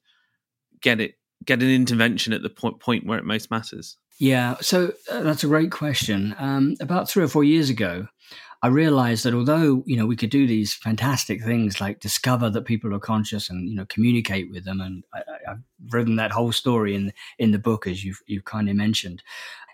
get 0.81 0.99
it 0.99 1.13
get 1.45 1.63
an 1.63 1.69
intervention 1.69 2.33
at 2.33 2.41
the 2.41 2.49
point 2.49 2.81
point 2.81 3.05
where 3.05 3.17
it 3.17 3.23
most 3.23 3.49
matters. 3.49 3.97
Yeah, 4.19 4.57
so 4.59 4.91
uh, 5.09 5.21
that's 5.21 5.45
a 5.45 5.47
great 5.47 5.71
question. 5.71 6.35
Um, 6.37 6.75
about 6.81 7.09
three 7.09 7.23
or 7.23 7.29
four 7.29 7.45
years 7.45 7.69
ago, 7.69 8.07
I 8.61 8.67
realized 8.67 9.23
that 9.23 9.33
although 9.33 9.83
you 9.85 9.95
know 9.95 10.05
we 10.05 10.15
could 10.15 10.29
do 10.29 10.45
these 10.45 10.73
fantastic 10.73 11.43
things 11.43 11.79
like 11.79 11.99
discover 11.99 12.49
that 12.49 12.65
people 12.65 12.93
are 12.93 12.99
conscious 12.99 13.49
and 13.49 13.69
you 13.69 13.75
know 13.75 13.85
communicate 13.85 14.51
with 14.51 14.65
them, 14.65 14.81
and 14.81 15.03
I, 15.13 15.23
have 15.47 15.61
written 15.89 16.17
that 16.17 16.31
whole 16.31 16.51
story 16.51 16.95
in 16.95 17.13
in 17.37 17.51
the 17.51 17.59
book 17.59 17.87
as 17.87 18.03
you've 18.03 18.21
you've 18.27 18.45
kindly 18.45 18.73
mentioned, 18.73 19.23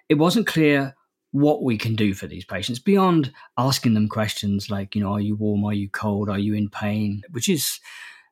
it 0.10 0.16
wasn't 0.16 0.48
clear 0.48 0.96
what 1.32 1.64
we 1.64 1.78
can 1.78 1.96
do 1.96 2.14
for 2.14 2.28
these 2.28 2.46
patients 2.46 2.80
beyond 2.80 3.34
asking 3.58 3.94
them 3.94 4.08
questions 4.08 4.70
like 4.70 4.96
you 4.96 5.02
know 5.02 5.14
are 5.14 5.20
you 5.22 5.36
warm, 5.36 5.66
are 5.66 5.74
you 5.74 5.90
cold, 5.90 6.30
are 6.30 6.40
you 6.40 6.54
in 6.54 6.70
pain, 6.70 7.24
which 7.32 7.50
is 7.50 7.80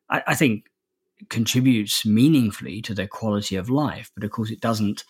I, 0.09 0.23
I 0.27 0.35
think 0.35 0.65
contributes 1.29 2.05
meaningfully 2.05 2.81
to 2.83 2.93
their 2.93 3.07
quality 3.07 3.55
of 3.55 3.69
life, 3.69 4.11
but 4.13 4.23
of 4.23 4.31
course 4.31 4.51
it 4.51 4.61
doesn't 4.61 5.03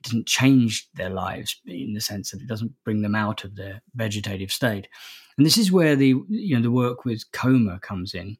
it 0.00 0.04
doesn't 0.04 0.26
change 0.26 0.88
their 0.94 1.10
lives 1.10 1.60
in 1.66 1.94
the 1.94 2.00
sense 2.00 2.30
that 2.30 2.40
it 2.40 2.48
doesn't 2.48 2.72
bring 2.84 3.02
them 3.02 3.14
out 3.14 3.44
of 3.44 3.56
their 3.56 3.82
vegetative 3.94 4.52
state. 4.52 4.88
And 5.36 5.44
this 5.44 5.58
is 5.58 5.70
where 5.70 5.96
the 5.96 6.14
you 6.28 6.56
know 6.56 6.62
the 6.62 6.70
work 6.70 7.04
with 7.04 7.30
coma 7.32 7.78
comes 7.80 8.14
in. 8.14 8.38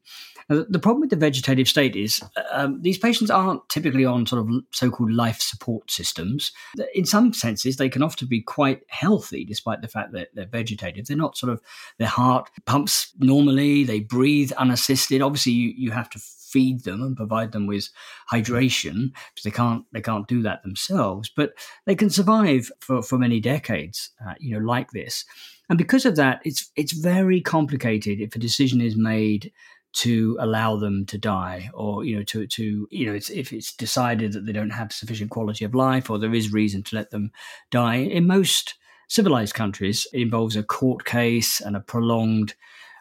Now, 0.49 0.65
the 0.67 0.79
problem 0.79 1.01
with 1.01 1.09
the 1.09 1.15
vegetative 1.15 1.67
state 1.67 1.95
is 1.95 2.21
um, 2.51 2.81
these 2.81 2.97
patients 2.97 3.29
aren't 3.29 3.67
typically 3.69 4.05
on 4.05 4.25
sort 4.25 4.41
of 4.41 4.49
so-called 4.71 5.11
life 5.11 5.41
support 5.41 5.91
systems. 5.91 6.51
In 6.95 7.05
some 7.05 7.33
senses, 7.33 7.75
they 7.75 7.89
can 7.89 8.01
often 8.01 8.27
be 8.27 8.41
quite 8.41 8.81
healthy 8.87 9.43
despite 9.43 9.81
the 9.81 9.87
fact 9.87 10.13
that 10.13 10.29
they're 10.33 10.45
vegetative. 10.45 11.05
They're 11.05 11.17
not 11.17 11.37
sort 11.37 11.51
of 11.51 11.61
their 11.97 12.07
heart 12.07 12.49
pumps 12.65 13.13
normally. 13.19 13.83
They 13.83 13.99
breathe 13.99 14.51
unassisted. 14.53 15.21
Obviously, 15.21 15.51
you, 15.51 15.73
you 15.75 15.91
have 15.91 16.09
to 16.11 16.19
feed 16.19 16.85
them 16.85 17.01
and 17.01 17.17
provide 17.17 17.51
them 17.51 17.67
with 17.67 17.89
hydration 18.31 19.11
because 19.33 19.43
they 19.43 19.51
can't 19.51 19.83
they 19.91 20.01
can't 20.01 20.29
do 20.29 20.41
that 20.41 20.63
themselves 20.63 21.29
but 21.35 21.51
they 21.85 21.93
can 21.93 22.09
survive 22.09 22.71
for, 22.79 23.01
for 23.03 23.17
many 23.17 23.41
decades 23.41 24.11
uh, 24.25 24.33
you 24.39 24.53
know 24.53 24.65
like 24.65 24.91
this 24.91 25.25
and 25.69 25.77
because 25.77 26.05
of 26.05 26.15
that, 26.15 26.41
it's 26.45 26.71
it's 26.75 26.93
very 26.93 27.41
complicated 27.41 28.19
if 28.19 28.35
a 28.35 28.39
decision 28.39 28.81
is 28.81 28.95
made 28.95 29.51
to 29.93 30.37
allow 30.39 30.77
them 30.77 31.05
to 31.07 31.17
die, 31.17 31.69
or 31.73 32.05
you 32.05 32.15
know, 32.15 32.23
to 32.23 32.47
to 32.47 32.87
you 32.91 33.05
know, 33.05 33.13
it's, 33.13 33.29
if 33.29 33.51
it's 33.51 33.73
decided 33.73 34.33
that 34.33 34.45
they 34.45 34.51
don't 34.51 34.69
have 34.69 34.93
sufficient 34.93 35.31
quality 35.31 35.65
of 35.65 35.75
life, 35.75 36.09
or 36.09 36.17
there 36.17 36.33
is 36.33 36.53
reason 36.53 36.83
to 36.83 36.95
let 36.95 37.09
them 37.09 37.31
die. 37.71 37.95
In 37.95 38.27
most 38.27 38.75
civilized 39.09 39.55
countries, 39.55 40.07
it 40.13 40.21
involves 40.21 40.55
a 40.55 40.63
court 40.63 41.05
case 41.05 41.59
and 41.61 41.75
a 41.75 41.81
prolonged 41.81 42.53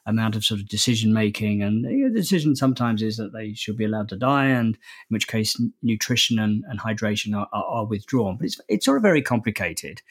amount 0.08 0.36
of 0.36 0.44
sort 0.44 0.60
of 0.60 0.68
decision 0.68 1.12
making, 1.12 1.62
and 1.62 1.84
the 1.84 2.10
decision 2.14 2.56
sometimes 2.56 3.02
is 3.02 3.16
that 3.16 3.32
they 3.32 3.52
should 3.54 3.76
be 3.76 3.84
allowed 3.84 4.08
to 4.08 4.16
die, 4.16 4.46
and 4.46 4.74
in 4.74 5.14
which 5.14 5.28
case 5.28 5.60
nutrition 5.82 6.38
and, 6.38 6.64
and 6.68 6.80
hydration 6.80 7.36
are, 7.36 7.48
are, 7.52 7.64
are 7.64 7.86
withdrawn. 7.86 8.36
But 8.38 8.46
it's 8.46 8.60
it's 8.68 8.86
sort 8.86 8.96
of 8.96 9.02
very 9.02 9.22
complicated 9.22 10.02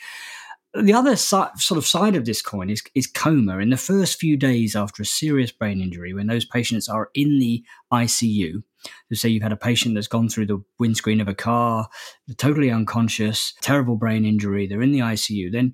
the 0.82 0.94
other 0.94 1.16
side, 1.16 1.58
sort 1.58 1.78
of 1.78 1.86
side 1.86 2.16
of 2.16 2.26
this 2.26 2.42
coin 2.42 2.70
is, 2.70 2.84
is 2.94 3.08
coma. 3.08 3.60
In 3.60 3.70
the 3.70 3.78
first 3.78 4.20
few 4.20 4.36
days 4.38 4.76
after 4.76 5.04
a 5.04 5.06
serious 5.06 5.52
brain 5.52 5.82
injury, 5.82 6.14
when 6.14 6.28
those 6.28 6.46
patients 6.46 6.90
are 6.90 7.10
in 7.14 7.40
the 7.40 7.64
ICU, 7.92 8.64
so 8.86 9.16
say 9.16 9.30
you've 9.30 9.44
had 9.44 9.52
a 9.52 9.58
patient 9.58 9.96
that's 9.96 10.08
gone 10.08 10.30
through 10.30 10.46
the 10.48 10.64
windscreen 10.80 11.22
of 11.22 11.28
a 11.28 11.36
car, 11.36 11.88
totally 12.38 12.72
unconscious, 12.72 13.54
terrible 13.62 13.96
brain 13.96 14.26
injury, 14.26 14.68
they're 14.68 14.82
in 14.82 14.92
the 14.92 15.00
ICU, 15.00 15.52
then 15.52 15.74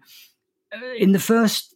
uh, 0.74 0.94
in 0.98 1.12
the 1.12 1.20
first 1.20 1.76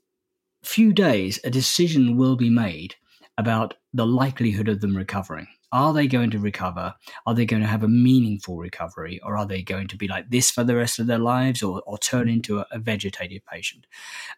few 0.64 0.94
days, 0.94 1.40
a 1.44 1.50
decision 1.50 2.18
will 2.18 2.36
be 2.36 2.50
made 2.50 2.96
about 3.38 3.76
the 3.94 4.06
likelihood 4.06 4.68
of 4.68 4.82
them 4.82 4.96
recovering. 4.96 5.48
Are 5.71 5.93
they 5.93 6.08
going 6.08 6.32
to 6.32 6.39
recover? 6.39 6.93
Are 7.25 7.34
they 7.34 7.45
going 7.45 7.62
to 7.62 7.67
have 7.67 7.84
a 7.84 7.88
meaningful 7.88 8.58
recovery? 8.58 9.19
Or 9.23 9.38
are 9.38 9.45
they 9.45 9.62
going 9.62 9.88
to 9.89 9.97
be 9.97 10.08
like 10.08 10.30
this 10.30 10.51
for 10.51 10.63
the 10.63 10.75
rest 10.75 10.99
of 10.99 11.08
their 11.08 11.19
lives 11.19 11.62
or, 11.63 11.82
or 11.86 11.97
turn 11.97 12.30
into 12.30 12.60
a, 12.60 12.67
a 12.71 12.80
vegetative 12.80 13.45
patient? 13.45 13.86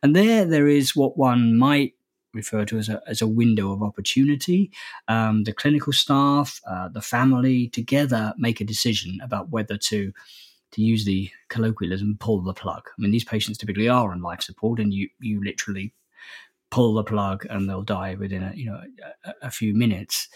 And 0.01 0.15
there, 0.15 0.45
there 0.45 0.67
is 0.67 0.95
what 0.95 1.17
one 1.17 1.57
might 1.57 1.93
refer 2.33 2.65
to 2.65 2.77
as 2.77 2.89
a, 2.89 3.01
as 3.07 3.21
a 3.21 3.27
window 3.27 3.71
of 3.71 3.83
opportunity. 3.83 4.71
Um, 5.07 5.43
the 5.43 5.53
clinical 5.53 5.93
staff, 5.93 6.61
uh, 6.67 6.89
the 6.89 7.01
family 7.01 7.67
together 7.69 8.33
make 8.37 8.61
a 8.61 8.65
decision 8.65 9.19
about 9.21 9.49
whether 9.49 9.77
to 9.77 10.13
to 10.73 10.81
use 10.81 11.05
the 11.05 11.29
colloquialism, 11.47 12.17
pull 12.19 12.41
the 12.41 12.53
plug. 12.53 12.83
I 12.89 13.01
mean, 13.01 13.11
these 13.11 13.23
patients 13.23 13.57
typically 13.57 13.87
are 13.87 14.11
on 14.11 14.21
life 14.21 14.41
support, 14.41 14.79
and 14.79 14.93
you 14.93 15.09
you 15.19 15.43
literally 15.43 15.93
pull 16.69 16.93
the 16.93 17.03
plug 17.03 17.45
and 17.49 17.69
they'll 17.69 17.81
die 17.81 18.15
within 18.15 18.43
a 18.43 18.51
you 18.55 18.65
know 18.65 18.79
a, 19.25 19.47
a 19.47 19.51
few 19.51 19.73
minutes. 19.73 20.27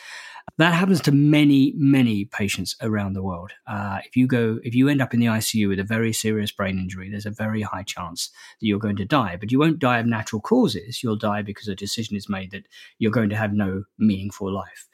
That 0.58 0.74
happens 0.74 1.02
to 1.02 1.12
many, 1.12 1.74
many 1.78 2.26
patients 2.26 2.76
around 2.82 3.13
the 3.13 3.24
world. 3.24 3.52
Uh, 3.67 4.00
if 4.06 4.15
you 4.15 4.28
go, 4.28 4.60
if 4.63 4.74
you 4.76 4.89
end 4.89 5.02
up 5.02 5.13
in 5.13 5.20
the 5.20 5.28
ICU 5.28 5.70
with 5.70 5.80
a 5.80 5.84
very 5.84 6.12
serious 6.12 6.52
brain 6.52 6.78
injury, 6.78 7.10
there's 7.10 7.28
a 7.28 7.32
very 7.32 7.62
high 7.62 7.84
chance 7.84 8.30
that 8.60 8.67
you're 8.67 8.80
going 8.80 8.96
to 8.98 9.06
die. 9.06 9.38
But 9.39 9.52
you 9.52 9.60
won't 9.60 9.80
die 9.80 10.00
of 10.00 10.08
natural 10.08 10.41
causes. 10.41 11.04
You'll 11.04 11.15
die 11.15 11.41
because 11.41 11.67
a 11.67 11.76
decision 11.76 12.17
is 12.17 12.28
made 12.28 12.52
that 12.52 12.67
you're 12.98 13.12
going 13.12 13.30
to 13.30 13.38
have 13.38 13.54
no 13.54 13.84
meaningful 13.98 14.52
life. 14.52 14.88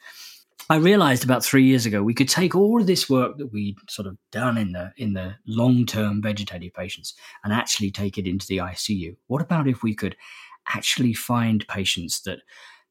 I 0.70 0.76
realized 0.76 1.24
about 1.24 1.42
three 1.42 1.64
years 1.64 1.86
ago 1.86 2.02
we 2.02 2.12
could 2.12 2.28
take 2.28 2.54
all 2.54 2.78
of 2.78 2.86
this 2.86 3.08
work 3.08 3.38
that 3.38 3.52
we'd 3.52 3.76
sort 3.88 4.06
of 4.06 4.18
done 4.30 4.58
in 4.58 4.72
the 4.72 4.92
in 4.98 5.14
the 5.14 5.36
long 5.46 5.86
term 5.86 6.20
vegetative 6.20 6.74
patients 6.74 7.14
and 7.42 7.54
actually 7.54 7.90
take 7.90 8.18
it 8.18 8.26
into 8.26 8.46
the 8.46 8.58
ICU. 8.58 9.16
What 9.28 9.40
about 9.40 9.66
if 9.66 9.82
we 9.82 9.94
could 9.94 10.14
actually 10.74 11.14
find 11.14 11.66
patients 11.68 12.22
that 12.22 12.40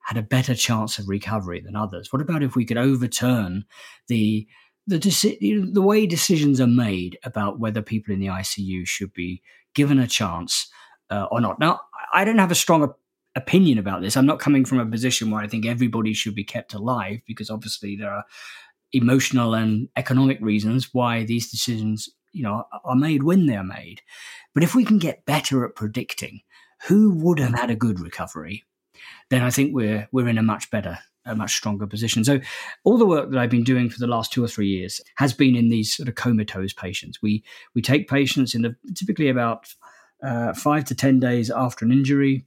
had 0.06 0.18
a 0.18 0.22
better 0.22 0.56
chance 0.56 1.00
of 1.00 1.10
recovery 1.10 1.60
than 1.60 1.76
others? 1.76 2.12
What 2.12 2.22
about 2.22 2.44
if 2.44 2.56
we 2.56 2.66
could 2.66 2.78
overturn 2.78 3.66
the 4.08 4.48
the 4.90 4.98
deci- 4.98 5.74
the 5.74 5.82
way 5.82 6.06
decisions 6.06 6.62
are 6.62 6.68
made 6.68 7.20
about 7.24 7.60
whether 7.60 7.82
people 7.82 8.14
in 8.14 8.22
the 8.22 8.28
ICU 8.28 8.88
should 8.88 9.14
be 9.14 9.42
given 9.76 10.00
a 10.00 10.08
chance 10.08 10.70
uh, 11.10 11.28
or 11.30 11.42
not? 11.42 11.60
Now, 11.60 11.82
I 12.14 12.24
don't 12.24 12.38
have 12.38 12.52
a 12.52 12.56
strong 12.56 12.94
opinion 13.36 13.78
about 13.78 14.02
this. 14.02 14.16
I'm 14.16 14.26
not 14.26 14.40
coming 14.40 14.66
from 14.66 14.80
a 14.80 14.86
position 14.86 15.30
where 15.30 15.42
I 15.42 15.48
think 15.48 15.66
everybody 15.66 16.14
should 16.14 16.36
be 16.36 16.44
kept 16.44 16.74
alive 16.74 17.20
because 17.28 17.50
obviously 17.50 17.96
there 17.96 18.12
are 18.12 18.24
emotional 18.94 19.54
and 19.54 19.90
economic 19.98 20.40
reasons 20.42 20.94
why 20.94 21.24
these 21.24 21.52
decisions 21.52 22.10
you 22.32 22.44
know 22.44 22.64
are 22.84 22.96
made 22.96 23.24
when 23.24 23.46
they're 23.46 23.64
made. 23.64 24.02
But 24.54 24.64
if 24.64 24.74
we 24.74 24.86
can 24.86 25.00
get 25.00 25.26
better 25.26 25.66
at 25.66 25.76
predicting 25.76 26.42
who 26.86 27.12
would 27.16 27.40
have 27.40 27.54
had 27.54 27.70
a 27.70 27.76
good 27.76 28.00
recovery 28.00 28.64
then 29.30 29.44
I 29.44 29.50
think 29.50 29.74
we're 29.74 30.08
we're 30.12 30.28
in 30.28 30.38
a 30.38 30.44
much 30.44 30.70
better 30.72 31.00
a 31.26 31.36
much 31.36 31.56
stronger 31.56 31.86
position. 31.86 32.24
So, 32.24 32.40
all 32.84 32.98
the 32.98 33.06
work 33.06 33.30
that 33.30 33.40
I've 33.40 33.50
been 33.50 33.64
doing 33.64 33.90
for 33.90 34.00
the 34.00 34.08
last 34.08 34.32
two 34.32 34.44
or 34.44 34.48
three 34.48 34.68
years 34.68 35.02
has 35.18 35.34
been 35.34 35.56
in 35.56 35.70
these 35.70 35.96
sort 35.96 36.10
of 36.10 36.16
comatose 36.16 36.74
patients. 36.74 37.22
We 37.22 37.44
we 37.76 37.82
take 37.82 38.10
patients 38.10 38.56
in 38.56 38.62
the 38.62 38.76
typically 38.96 39.30
about 39.30 39.68
uh, 40.24 40.54
five 40.54 40.86
to 40.86 40.96
ten 40.96 41.20
days 41.20 41.52
after 41.52 41.86
an 41.86 41.92
injury. 41.92 42.46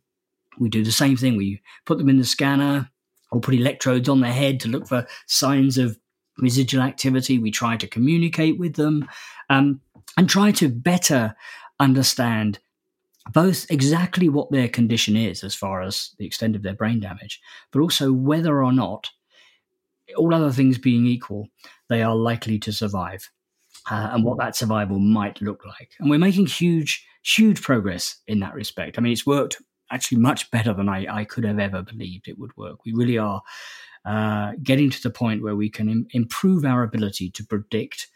We 0.59 0.69
do 0.69 0.83
the 0.83 0.93
same 0.93 1.17
thing. 1.17 1.37
We 1.37 1.63
put 1.87 1.99
them 1.99 2.09
in 2.09 2.19
the 2.19 2.25
scanner 2.25 2.91
or 3.31 3.41
put 3.41 3.55
electrodes 3.55 4.09
on 4.09 4.21
their 4.21 4.33
head 4.33 4.59
to 4.61 4.69
look 4.69 4.89
for 4.89 5.07
signs 5.27 5.79
of 5.79 5.99
residual 6.39 6.83
activity. 6.83 7.39
We 7.39 7.51
try 7.51 7.77
to 7.77 7.87
communicate 7.87 8.59
with 8.59 8.75
them 8.75 9.09
um, 9.49 9.81
and 10.17 10.29
try 10.29 10.51
to 10.53 10.69
better 10.69 11.37
understand 11.79 12.59
both 13.33 13.71
exactly 13.71 14.29
what 14.29 14.51
their 14.51 14.69
condition 14.69 15.17
is 15.17 15.45
as 15.45 15.55
far 15.55 15.83
as 15.83 16.15
the 16.19 16.27
extent 16.27 16.57
of 16.57 16.63
their 16.63 16.75
brain 16.75 17.01
damage, 17.01 17.41
but 17.71 17.81
also 17.81 18.13
whether 18.13 18.63
or 18.63 18.73
not, 18.73 19.11
all 20.17 20.35
other 20.35 20.51
things 20.51 20.79
being 20.79 21.07
equal, 21.07 21.49
they 21.89 22.03
are 22.03 22.17
likely 22.17 22.59
to 22.59 22.73
survive 22.73 23.31
uh, 23.91 24.11
and 24.13 24.25
what 24.25 24.39
that 24.39 24.57
survival 24.57 24.99
might 24.99 25.41
look 25.41 25.65
like. 25.65 25.93
And 25.99 26.11
we're 26.11 26.19
making 26.19 26.47
huge, 26.47 27.07
huge 27.23 27.63
progress 27.63 28.17
in 28.27 28.41
that 28.41 28.55
respect. 28.55 28.99
I 28.99 29.03
mean, 29.03 29.13
it's 29.13 29.27
worked 29.27 29.63
actually 29.93 30.19
much 30.19 30.51
better 30.51 30.73
than 30.73 30.89
I, 30.89 31.07
I 31.09 31.25
could 31.25 31.45
have 31.45 31.59
ever 31.59 31.83
believed 31.83 32.29
it 32.29 32.39
would 32.39 32.57
work. 32.57 32.85
We 32.85 32.93
really 32.93 33.19
are 33.19 33.43
uh, 34.05 34.53
getting 34.63 34.91
to 34.91 35.03
the 35.03 35.11
point 35.11 35.43
where 35.43 35.57
we 35.57 35.69
can 35.69 35.89
Im- 35.89 36.07
improve 36.13 36.65
our 36.65 36.83
ability 36.83 37.31
to 37.31 37.45
predict 37.45 38.09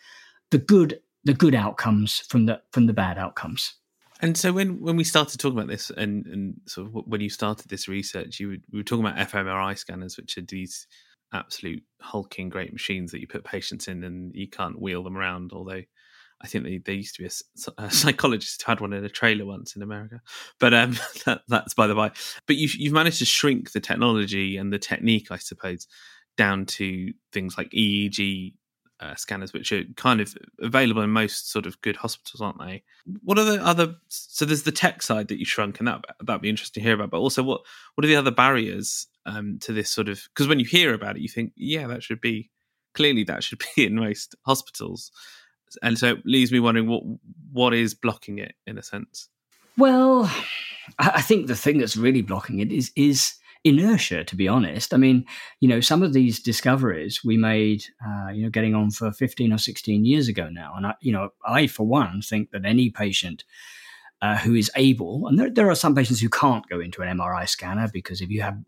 the 0.51 0.59
good 0.59 1.01
the 1.25 1.35
good 1.35 1.55
outcomes 1.55 2.19
from 2.29 2.47
the 2.47 2.61
from 2.71 2.87
the 2.87 2.93
bad 2.93 3.19
outcomes. 3.19 3.75
And 4.21 4.37
so 4.37 4.53
when, 4.53 4.81
when 4.81 4.97
we 4.97 5.05
started 5.05 5.39
talking 5.39 5.59
about 5.59 5.69
this, 5.69 5.91
and, 5.91 6.27
and 6.27 6.55
sort 6.67 6.87
of 6.87 6.95
when 7.07 7.21
you 7.21 7.31
started 7.31 7.69
this 7.69 7.89
research, 7.89 8.39
you 8.39 8.49
were, 8.49 8.57
we 8.73 8.79
were 8.79 8.85
talking 8.85 9.05
about 9.05 9.29
fMRI 9.29 9.77
scanners, 9.77 10.17
which 10.17 10.39
are 10.39 10.43
these 10.43 10.87
absolute 11.33 11.83
hulking 12.01 12.49
great 12.49 12.73
machines 12.73 13.11
that 13.11 13.21
you 13.21 13.27
put 13.27 13.45
patients 13.45 13.89
in, 13.89 14.05
and 14.05 14.35
you 14.35 14.49
can't 14.49 14.81
wheel 14.81 15.03
them 15.03 15.17
around. 15.17 15.53
Although 15.53 15.83
I 16.41 16.47
think 16.47 16.65
they, 16.65 16.79
there 16.79 16.95
used 16.95 17.17
to 17.17 17.23
be 17.23 17.29
a, 17.29 17.85
a, 17.85 17.91
psychologist 17.91 18.63
who 18.63 18.71
had 18.71 18.81
one 18.81 18.93
in 18.93 19.05
a 19.05 19.09
trailer 19.09 19.45
once 19.45 19.75
in 19.75 19.83
America, 19.83 20.21
but 20.61 20.73
um, 20.75 20.97
that, 21.27 21.43
that's 21.49 21.75
by 21.75 21.87
the 21.87 21.95
by. 21.95 22.13
But 22.47 22.57
you've 22.57 22.75
you've 22.77 22.93
managed 22.93 23.19
to 23.19 23.25
shrink 23.25 23.73
the 23.73 23.81
technology 23.81 24.57
and 24.57 24.73
the 24.73 24.79
technique, 24.79 25.29
I 25.31 25.39
suppose, 25.39 25.89
down 26.37 26.67
to 26.67 27.13
things 27.33 27.59
like 27.59 27.71
EEG 27.71 28.55
uh, 29.01 29.15
scanners, 29.15 29.53
which 29.53 29.73
are 29.73 29.83
kind 29.97 30.21
of 30.21 30.35
available 30.61 31.03
in 31.03 31.11
most 31.11 31.51
sort 31.51 31.67
of 31.67 31.81
good 31.83 31.97
hospitals, 31.97 32.41
aren't 32.41 32.59
they? 32.59 32.83
What 33.23 33.39
are 33.39 33.45
the 33.45 33.65
other? 33.65 33.97
So 34.09 34.45
there's 34.45 34.63
the 34.63 34.73
tech 34.73 35.03
side 35.03 35.29
that 35.29 35.39
you 35.39 35.45
shrunk, 35.45 35.79
and 35.79 35.89
that 35.89 36.05
that'd 36.23 36.43
be 36.43 36.49
interesting 36.49 36.83
to 36.83 36.87
hear 36.87 36.95
about. 36.95 37.11
But 37.11 37.19
also, 37.19 37.43
what 37.43 37.63
what 37.95 38.05
are 38.05 38.09
the 38.09 38.17
other 38.17 38.31
barriers 38.31 39.07
um, 39.27 39.59
to 39.61 39.73
this 39.73 39.91
sort 39.91 40.09
of? 40.09 40.23
Because 40.31 40.49
when 40.49 40.61
you 40.61 40.67
hear 40.67 40.95
about 40.95 41.17
it, 41.17 41.23
you 41.23 41.29
think, 41.29 41.53
yeah, 41.57 41.87
that 41.87 42.03
should 42.03 42.21
be 42.21 42.51
clearly 42.95 43.25
that 43.25 43.43
should 43.43 43.63
be 43.77 43.87
in 43.87 43.97
most 43.97 44.35
hospitals, 44.43 45.11
and 45.83 45.99
so 45.99 46.13
it 46.13 46.23
leaves 46.25 46.53
me 46.53 46.61
wondering 46.61 46.89
what 46.89 47.03
what 47.53 47.75
is 47.75 47.95
blocking 47.95 48.39
it 48.39 48.55
in 48.67 48.79
a 48.79 48.83
sense. 48.83 49.29
Well, 49.77 50.33
I 50.99 51.21
think 51.21 51.47
the 51.47 51.57
thing 51.57 51.79
that's 51.79 51.97
really 51.97 52.23
blocking 52.23 52.61
it 52.61 52.71
is 52.71 52.93
is 52.95 53.35
inertia, 53.65 54.25
to 54.25 54.37
be 54.37 54.47
honest. 54.47 54.93
I 54.93 54.99
mean, 54.99 55.25
you 55.61 55.69
know, 55.69 55.81
some 55.81 56.03
of 56.03 56.13
these 56.13 56.39
discoveries 56.39 57.25
we 57.25 57.37
made, 57.37 57.85
uh, 58.07 58.29
you 58.29 58.43
know, 58.43 58.51
getting 58.51 58.75
on 58.75 58.91
for 58.91 59.11
15 59.11 59.53
or 59.53 59.59
16 59.59 60.05
years 60.05 60.29
ago 60.29 60.49
now. 60.51 60.75
And, 60.77 60.87
I, 60.87 60.95
you 61.01 61.13
know, 61.13 61.31
I, 61.45 61.67
for 61.67 61.87
one, 61.87 62.21
think 62.21 62.51
that 62.51 62.65
any 62.65 62.91
patient 62.91 63.45
uh, 64.21 64.37
who 64.37 64.55
is 64.55 64.71
able, 64.77 65.27
and 65.27 65.39
there, 65.39 65.51
there 65.51 65.71
are 65.71 65.75
some 65.75 65.95
patients 65.95 66.21
who 66.21 66.29
can't 66.29 66.69
go 66.69 66.79
into 66.79 67.03
an 67.03 67.19
MRI 67.19 67.49
scanner 67.49 67.89
because 67.93 68.21
if 68.21 68.31
you 68.31 68.43
have 68.43 68.59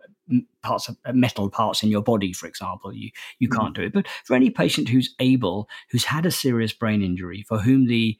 parts 0.62 0.88
of 0.88 0.96
uh, 1.04 1.12
metal 1.12 1.48
parts 1.50 1.82
in 1.82 1.88
your 1.88 2.02
body, 2.02 2.32
for 2.32 2.46
example, 2.46 2.92
you 2.92 3.10
you 3.38 3.48
mm-hmm. 3.48 3.60
can't 3.60 3.74
do 3.74 3.82
it. 3.82 3.92
But 3.92 4.08
for 4.24 4.34
any 4.34 4.50
patient 4.50 4.88
who's 4.88 5.14
able, 5.20 5.68
who's 5.90 6.04
had 6.04 6.26
a 6.26 6.30
serious 6.30 6.72
brain 6.72 7.02
injury, 7.02 7.44
for 7.48 7.58
whom 7.58 7.86
the 7.86 8.18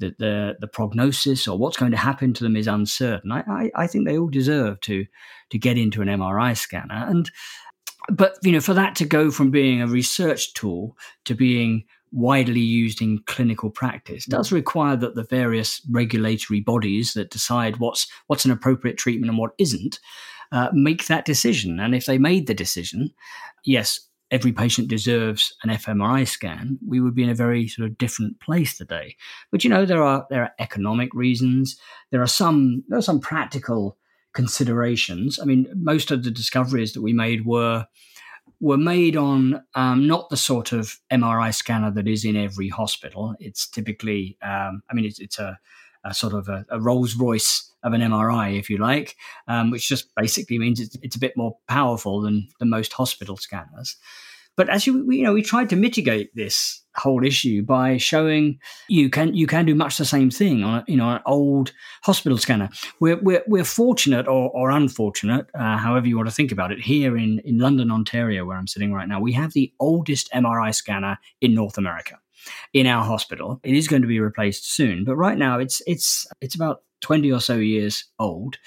the, 0.00 0.14
the, 0.18 0.56
the 0.60 0.66
prognosis 0.66 1.46
or 1.46 1.56
what's 1.56 1.76
going 1.76 1.92
to 1.92 1.96
happen 1.96 2.32
to 2.34 2.44
them 2.44 2.56
is 2.56 2.66
uncertain. 2.66 3.30
I, 3.30 3.44
I, 3.46 3.70
I 3.76 3.86
think 3.86 4.06
they 4.06 4.18
all 4.18 4.28
deserve 4.28 4.80
to 4.80 5.06
to 5.50 5.58
get 5.58 5.78
into 5.78 6.02
an 6.02 6.08
MRI 6.08 6.56
scanner. 6.56 7.06
And 7.08 7.30
but 8.08 8.36
you 8.42 8.52
know, 8.52 8.60
for 8.60 8.74
that 8.74 8.96
to 8.96 9.04
go 9.04 9.30
from 9.30 9.50
being 9.50 9.82
a 9.82 9.86
research 9.86 10.54
tool 10.54 10.96
to 11.24 11.34
being 11.34 11.84
widely 12.12 12.60
used 12.60 13.00
in 13.00 13.20
clinical 13.26 13.70
practice 13.70 14.26
does 14.26 14.50
require 14.50 14.96
that 14.96 15.14
the 15.14 15.22
various 15.22 15.80
regulatory 15.90 16.60
bodies 16.60 17.12
that 17.14 17.30
decide 17.30 17.76
what's 17.76 18.08
what's 18.26 18.44
an 18.44 18.50
appropriate 18.50 18.98
treatment 18.98 19.30
and 19.30 19.38
what 19.38 19.52
isn't 19.58 20.00
uh, 20.52 20.70
make 20.72 21.06
that 21.06 21.24
decision. 21.24 21.78
And 21.78 21.94
if 21.94 22.06
they 22.06 22.18
made 22.18 22.46
the 22.46 22.54
decision, 22.54 23.10
yes, 23.64 24.00
every 24.30 24.52
patient 24.52 24.88
deserves 24.88 25.54
an 25.62 25.70
fMRI 25.70 26.26
scan, 26.26 26.78
we 26.86 27.00
would 27.00 27.14
be 27.14 27.22
in 27.22 27.30
a 27.30 27.34
very 27.34 27.66
sort 27.66 27.88
of 27.88 27.98
different 27.98 28.40
place 28.40 28.76
today. 28.76 29.16
But 29.50 29.64
you 29.64 29.70
know, 29.70 29.84
there 29.84 30.02
are 30.02 30.26
there 30.30 30.42
are 30.42 30.52
economic 30.58 31.12
reasons. 31.14 31.78
There 32.10 32.22
are 32.22 32.26
some 32.26 32.84
there 32.88 32.98
are 32.98 33.02
some 33.02 33.20
practical 33.20 33.96
considerations. 34.32 35.38
I 35.40 35.44
mean, 35.44 35.66
most 35.74 36.10
of 36.10 36.22
the 36.22 36.30
discoveries 36.30 36.92
that 36.92 37.02
we 37.02 37.12
made 37.12 37.44
were 37.44 37.86
were 38.60 38.76
made 38.76 39.16
on 39.16 39.62
um, 39.74 40.06
not 40.06 40.28
the 40.28 40.36
sort 40.36 40.72
of 40.72 40.98
MRI 41.10 41.54
scanner 41.54 41.90
that 41.92 42.06
is 42.06 42.24
in 42.24 42.36
every 42.36 42.68
hospital. 42.68 43.34
It's 43.40 43.66
typically, 43.66 44.36
um, 44.42 44.82
I 44.90 44.94
mean, 44.94 45.06
it's, 45.06 45.18
it's 45.18 45.38
a, 45.38 45.58
a, 46.04 46.14
sort 46.14 46.34
of 46.34 46.48
a, 46.48 46.64
a, 46.70 46.80
Rolls 46.80 47.14
Royce 47.14 47.70
of 47.82 47.92
an 47.92 48.00
MRI, 48.00 48.58
if 48.58 48.68
you 48.70 48.78
like, 48.78 49.16
um, 49.48 49.70
which 49.70 49.88
just 49.88 50.14
basically 50.14 50.58
means 50.58 50.80
it's, 50.80 50.96
it's, 51.02 51.16
a 51.16 51.20
bit 51.20 51.36
more 51.36 51.56
powerful 51.68 52.20
than, 52.20 52.48
than 52.58 52.68
most 52.68 52.92
hospital 52.92 53.36
scanners. 53.36 53.96
But 54.56 54.68
as 54.68 54.86
you, 54.86 55.06
we, 55.06 55.18
you 55.18 55.24
know, 55.24 55.32
we 55.32 55.42
tried 55.42 55.70
to 55.70 55.76
mitigate 55.76 56.34
this 56.34 56.82
whole 56.96 57.24
issue 57.24 57.62
by 57.62 57.96
showing 57.96 58.58
you 58.88 59.08
can 59.08 59.32
you 59.32 59.46
can 59.46 59.64
do 59.64 59.74
much 59.74 59.96
the 59.96 60.04
same 60.04 60.28
thing 60.28 60.64
on 60.64 60.84
you 60.88 60.96
know 60.96 61.08
an 61.08 61.22
old 61.24 61.72
hospital 62.02 62.36
scanner. 62.36 62.68
We're 62.98 63.16
we're, 63.22 63.42
we're 63.46 63.64
fortunate 63.64 64.26
or, 64.26 64.50
or 64.50 64.70
unfortunate, 64.70 65.46
uh, 65.54 65.78
however 65.78 66.08
you 66.08 66.16
want 66.16 66.28
to 66.28 66.34
think 66.34 66.52
about 66.52 66.72
it. 66.72 66.80
Here 66.80 67.16
in 67.16 67.38
in 67.40 67.58
London, 67.58 67.90
Ontario, 67.90 68.44
where 68.44 68.56
I'm 68.56 68.66
sitting 68.66 68.92
right 68.92 69.08
now, 69.08 69.20
we 69.20 69.32
have 69.32 69.52
the 69.52 69.72
oldest 69.80 70.30
MRI 70.32 70.74
scanner 70.74 71.18
in 71.40 71.54
North 71.54 71.78
America 71.78 72.18
in 72.72 72.86
our 72.86 73.04
hospital. 73.04 73.60
It 73.62 73.74
is 73.74 73.88
going 73.88 74.02
to 74.02 74.08
be 74.08 74.20
replaced 74.20 74.72
soon, 74.72 75.04
but 75.04 75.16
right 75.16 75.38
now 75.38 75.58
it's 75.58 75.82
it's 75.86 76.26
it's 76.40 76.54
about 76.54 76.82
twenty 77.00 77.32
or 77.32 77.40
so 77.40 77.56
years 77.56 78.04
old. 78.18 78.58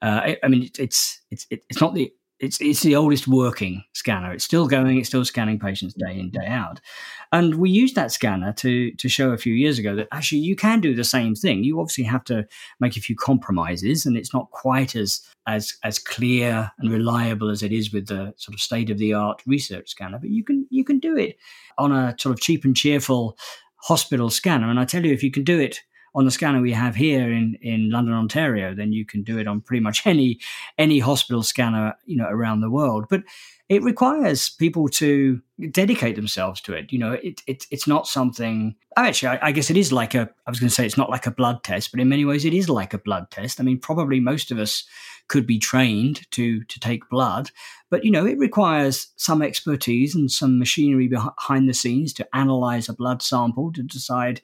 Uh, 0.00 0.20
I, 0.22 0.36
I, 0.44 0.48
mean, 0.48 0.70
it's 0.78 1.20
it's 1.30 1.46
it's 1.50 1.80
not 1.80 1.94
the 1.94 2.12
it's 2.40 2.60
it's 2.60 2.82
the 2.82 2.94
oldest 2.94 3.26
working 3.26 3.84
scanner. 3.94 4.32
It's 4.32 4.44
still 4.44 4.68
going. 4.68 4.98
It's 4.98 5.08
still 5.08 5.24
scanning 5.24 5.58
patients 5.58 5.94
day 5.94 6.18
in 6.18 6.30
day 6.30 6.46
out. 6.46 6.80
And 7.32 7.56
we 7.56 7.70
used 7.70 7.94
that 7.96 8.12
scanner 8.12 8.52
to 8.54 8.92
to 8.92 9.08
show 9.08 9.30
a 9.30 9.38
few 9.38 9.52
years 9.52 9.78
ago 9.78 9.96
that 9.96 10.08
actually 10.12 10.38
you 10.38 10.54
can 10.54 10.80
do 10.80 10.94
the 10.94 11.04
same 11.04 11.34
thing. 11.34 11.64
You 11.64 11.80
obviously 11.80 12.04
have 12.04 12.24
to 12.24 12.46
make 12.80 12.96
a 12.96 13.00
few 13.00 13.16
compromises, 13.16 14.06
and 14.06 14.16
it's 14.16 14.32
not 14.32 14.50
quite 14.50 14.94
as 14.94 15.20
as 15.46 15.76
as 15.82 15.98
clear 15.98 16.70
and 16.78 16.92
reliable 16.92 17.50
as 17.50 17.62
it 17.62 17.72
is 17.72 17.92
with 17.92 18.06
the 18.06 18.34
sort 18.36 18.54
of 18.54 18.60
state 18.60 18.90
of 18.90 18.98
the 18.98 19.14
art 19.14 19.42
research 19.46 19.90
scanner. 19.90 20.18
But 20.18 20.30
you 20.30 20.44
can 20.44 20.66
you 20.70 20.84
can 20.84 21.00
do 21.00 21.16
it 21.16 21.36
on 21.76 21.92
a 21.92 22.14
sort 22.18 22.32
of 22.32 22.40
cheap 22.40 22.64
and 22.64 22.76
cheerful 22.76 23.36
hospital 23.82 24.30
scanner. 24.30 24.70
And 24.70 24.78
I 24.78 24.84
tell 24.84 25.04
you, 25.04 25.12
if 25.12 25.22
you 25.22 25.30
can 25.30 25.44
do 25.44 25.58
it 25.58 25.82
on 26.14 26.24
the 26.24 26.30
scanner 26.30 26.60
we 26.60 26.72
have 26.72 26.96
here 26.96 27.30
in, 27.32 27.56
in 27.60 27.90
London, 27.90 28.14
Ontario, 28.14 28.74
then 28.74 28.92
you 28.92 29.04
can 29.04 29.22
do 29.22 29.38
it 29.38 29.46
on 29.46 29.60
pretty 29.60 29.80
much 29.80 30.02
any 30.06 30.38
any 30.78 30.98
hospital 30.98 31.42
scanner 31.42 31.94
you 32.06 32.16
know 32.16 32.28
around 32.28 32.60
the 32.60 32.70
world. 32.70 33.06
But 33.08 33.22
it 33.68 33.82
requires 33.82 34.48
people 34.48 34.88
to 34.88 35.42
dedicate 35.70 36.16
themselves 36.16 36.60
to 36.62 36.72
it. 36.72 36.90
You 36.90 36.98
know, 36.98 37.12
it, 37.12 37.42
it 37.46 37.66
it's 37.70 37.86
not 37.86 38.06
something. 38.06 38.74
Oh, 38.96 39.02
actually, 39.02 39.28
I, 39.28 39.48
I 39.48 39.52
guess 39.52 39.70
it 39.70 39.76
is 39.76 39.92
like 39.92 40.14
a. 40.14 40.30
I 40.46 40.50
was 40.50 40.58
going 40.58 40.68
to 40.68 40.74
say 40.74 40.86
it's 40.86 40.96
not 40.96 41.10
like 41.10 41.26
a 41.26 41.30
blood 41.30 41.62
test, 41.62 41.90
but 41.90 42.00
in 42.00 42.08
many 42.08 42.24
ways 42.24 42.44
it 42.44 42.54
is 42.54 42.68
like 42.68 42.94
a 42.94 42.98
blood 42.98 43.30
test. 43.30 43.60
I 43.60 43.64
mean, 43.64 43.78
probably 43.78 44.20
most 44.20 44.50
of 44.50 44.58
us 44.58 44.84
could 45.28 45.46
be 45.46 45.58
trained 45.58 46.30
to 46.32 46.64
to 46.64 46.80
take 46.80 47.10
blood, 47.10 47.50
but 47.90 48.04
you 48.04 48.10
know, 48.10 48.24
it 48.24 48.38
requires 48.38 49.08
some 49.16 49.42
expertise 49.42 50.14
and 50.14 50.30
some 50.30 50.58
machinery 50.58 51.08
behind 51.08 51.68
the 51.68 51.74
scenes 51.74 52.14
to 52.14 52.28
analyze 52.34 52.88
a 52.88 52.94
blood 52.94 53.20
sample 53.20 53.70
to 53.74 53.82
decide 53.82 54.40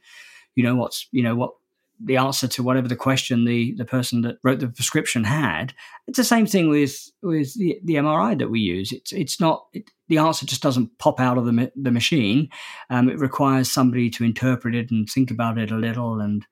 you 0.54 0.62
know 0.62 0.74
what's 0.74 1.08
you 1.12 1.22
know 1.22 1.34
what 1.34 1.52
the 2.00 2.16
answer 2.16 2.48
to 2.48 2.62
whatever 2.62 2.88
the 2.88 2.96
question 2.96 3.44
the 3.44 3.72
the 3.76 3.84
person 3.84 4.22
that 4.22 4.36
wrote 4.42 4.60
the 4.60 4.68
prescription 4.68 5.24
had. 5.24 5.72
It's 6.06 6.18
the 6.18 6.24
same 6.24 6.46
thing 6.46 6.68
with 6.68 7.10
with 7.22 7.54
the, 7.54 7.78
the 7.84 7.94
MRI 7.94 8.38
that 8.38 8.50
we 8.50 8.60
use. 8.60 8.92
It's 8.92 9.12
it's 9.12 9.40
not 9.40 9.66
it, 9.72 9.90
the 10.08 10.18
answer 10.18 10.46
just 10.46 10.62
doesn't 10.62 10.98
pop 10.98 11.20
out 11.20 11.38
of 11.38 11.46
the 11.46 11.72
the 11.76 11.90
machine. 11.90 12.48
Um, 12.90 13.08
it 13.08 13.18
requires 13.18 13.70
somebody 13.70 14.10
to 14.10 14.24
interpret 14.24 14.74
it 14.74 14.90
and 14.90 15.08
think 15.08 15.30
about 15.30 15.58
it 15.58 15.70
a 15.70 15.76
little, 15.76 16.20
and 16.20 16.44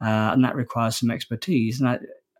uh, 0.00 0.30
and 0.32 0.44
that 0.44 0.56
requires 0.56 0.96
some 0.96 1.10
expertise. 1.10 1.80
And 1.80 1.88
I, 1.88 1.98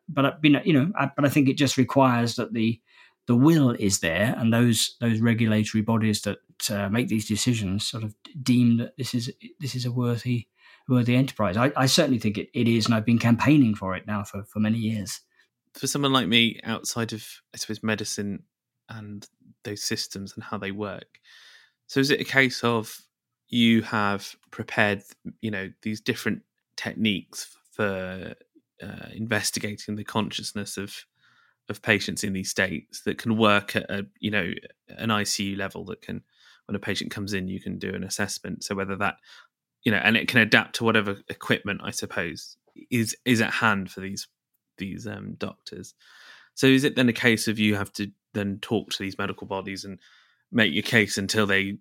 but 0.08 0.26
I, 0.26 0.32
you 0.42 0.50
know, 0.50 0.62
you 0.64 0.72
know, 0.72 0.92
I, 0.98 1.10
but 1.14 1.24
I 1.24 1.28
think 1.28 1.48
it 1.48 1.58
just 1.58 1.76
requires 1.76 2.36
that 2.36 2.52
the 2.52 2.80
the 3.26 3.36
will 3.36 3.70
is 3.70 4.00
there, 4.00 4.34
and 4.38 4.52
those 4.52 4.96
those 5.00 5.20
regulatory 5.20 5.82
bodies 5.82 6.22
that 6.22 6.38
uh, 6.70 6.88
make 6.88 7.08
these 7.08 7.26
decisions 7.26 7.86
sort 7.86 8.04
of 8.04 8.14
deem 8.42 8.78
that 8.78 8.96
this 8.96 9.12
is 9.12 9.32
this 9.60 9.74
is 9.74 9.84
a 9.84 9.92
worthy 9.92 10.46
worthy 10.88 11.16
enterprise. 11.16 11.56
I, 11.56 11.72
I 11.76 11.86
certainly 11.86 12.18
think 12.18 12.38
it, 12.38 12.48
it 12.54 12.68
is, 12.68 12.86
and 12.86 12.94
I've 12.94 13.06
been 13.06 13.18
campaigning 13.18 13.74
for 13.74 13.94
it 13.96 14.06
now 14.06 14.24
for, 14.24 14.44
for 14.44 14.60
many 14.60 14.78
years. 14.78 15.20
For 15.74 15.86
someone 15.86 16.12
like 16.12 16.28
me, 16.28 16.60
outside 16.64 17.12
of, 17.12 17.26
I 17.52 17.58
suppose, 17.58 17.82
medicine 17.82 18.44
and 18.88 19.26
those 19.64 19.82
systems 19.82 20.34
and 20.34 20.44
how 20.44 20.58
they 20.58 20.70
work, 20.70 21.18
so 21.86 22.00
is 22.00 22.10
it 22.10 22.20
a 22.20 22.24
case 22.24 22.62
of 22.62 22.96
you 23.48 23.82
have 23.82 24.34
prepared, 24.50 25.02
you 25.40 25.50
know, 25.50 25.70
these 25.82 26.00
different 26.00 26.42
techniques 26.76 27.56
for 27.72 28.34
uh, 28.82 29.08
investigating 29.12 29.96
the 29.96 30.04
consciousness 30.04 30.76
of 30.76 31.04
of 31.68 31.80
patients 31.80 32.22
in 32.22 32.34
these 32.34 32.50
states 32.50 33.02
that 33.02 33.16
can 33.16 33.38
work 33.38 33.74
at 33.74 33.90
a 33.90 34.06
you 34.20 34.30
know 34.30 34.52
an 34.88 35.08
ICU 35.08 35.56
level 35.56 35.84
that 35.84 36.02
can 36.02 36.22
when 36.66 36.76
a 36.76 36.78
patient 36.78 37.10
comes 37.10 37.32
in 37.32 37.48
you 37.48 37.60
can 37.60 37.78
do 37.78 37.94
an 37.94 38.04
assessment 38.04 38.62
so 38.62 38.74
whether 38.74 38.96
that 38.96 39.16
you 39.84 39.92
know, 39.92 39.98
and 39.98 40.16
it 40.16 40.28
can 40.28 40.40
adapt 40.40 40.76
to 40.76 40.84
whatever 40.84 41.16
equipment 41.28 41.80
I 41.84 41.90
suppose 41.90 42.56
is 42.90 43.16
is 43.24 43.40
at 43.40 43.52
hand 43.52 43.90
for 43.90 44.00
these 44.00 44.26
these 44.78 45.06
um, 45.06 45.34
doctors. 45.34 45.94
So 46.54 46.66
is 46.66 46.84
it 46.84 46.96
then 46.96 47.08
a 47.08 47.12
case 47.12 47.48
of 47.48 47.58
you 47.58 47.74
have 47.76 47.92
to 47.94 48.10
then 48.32 48.58
talk 48.60 48.90
to 48.90 49.02
these 49.02 49.18
medical 49.18 49.46
bodies 49.46 49.84
and 49.84 49.98
make 50.50 50.72
your 50.72 50.82
case 50.82 51.18
until 51.18 51.46
they 51.46 51.78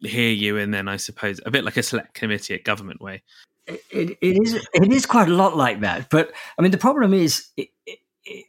hear 0.00 0.30
you, 0.30 0.58
and 0.58 0.72
then 0.72 0.88
I 0.88 0.96
suppose 0.96 1.40
a 1.46 1.50
bit 1.50 1.64
like 1.64 1.76
a 1.76 1.82
select 1.82 2.14
committee 2.14 2.54
at 2.54 2.64
government 2.64 3.00
way. 3.00 3.22
It, 3.66 3.82
it, 3.90 4.18
it 4.20 4.42
is 4.42 4.54
it 4.74 4.92
is 4.92 5.06
quite 5.06 5.28
a 5.28 5.34
lot 5.34 5.56
like 5.56 5.80
that, 5.80 6.10
but 6.10 6.32
I 6.58 6.62
mean 6.62 6.70
the 6.70 6.78
problem 6.78 7.14
is 7.14 7.48
it, 7.56 7.68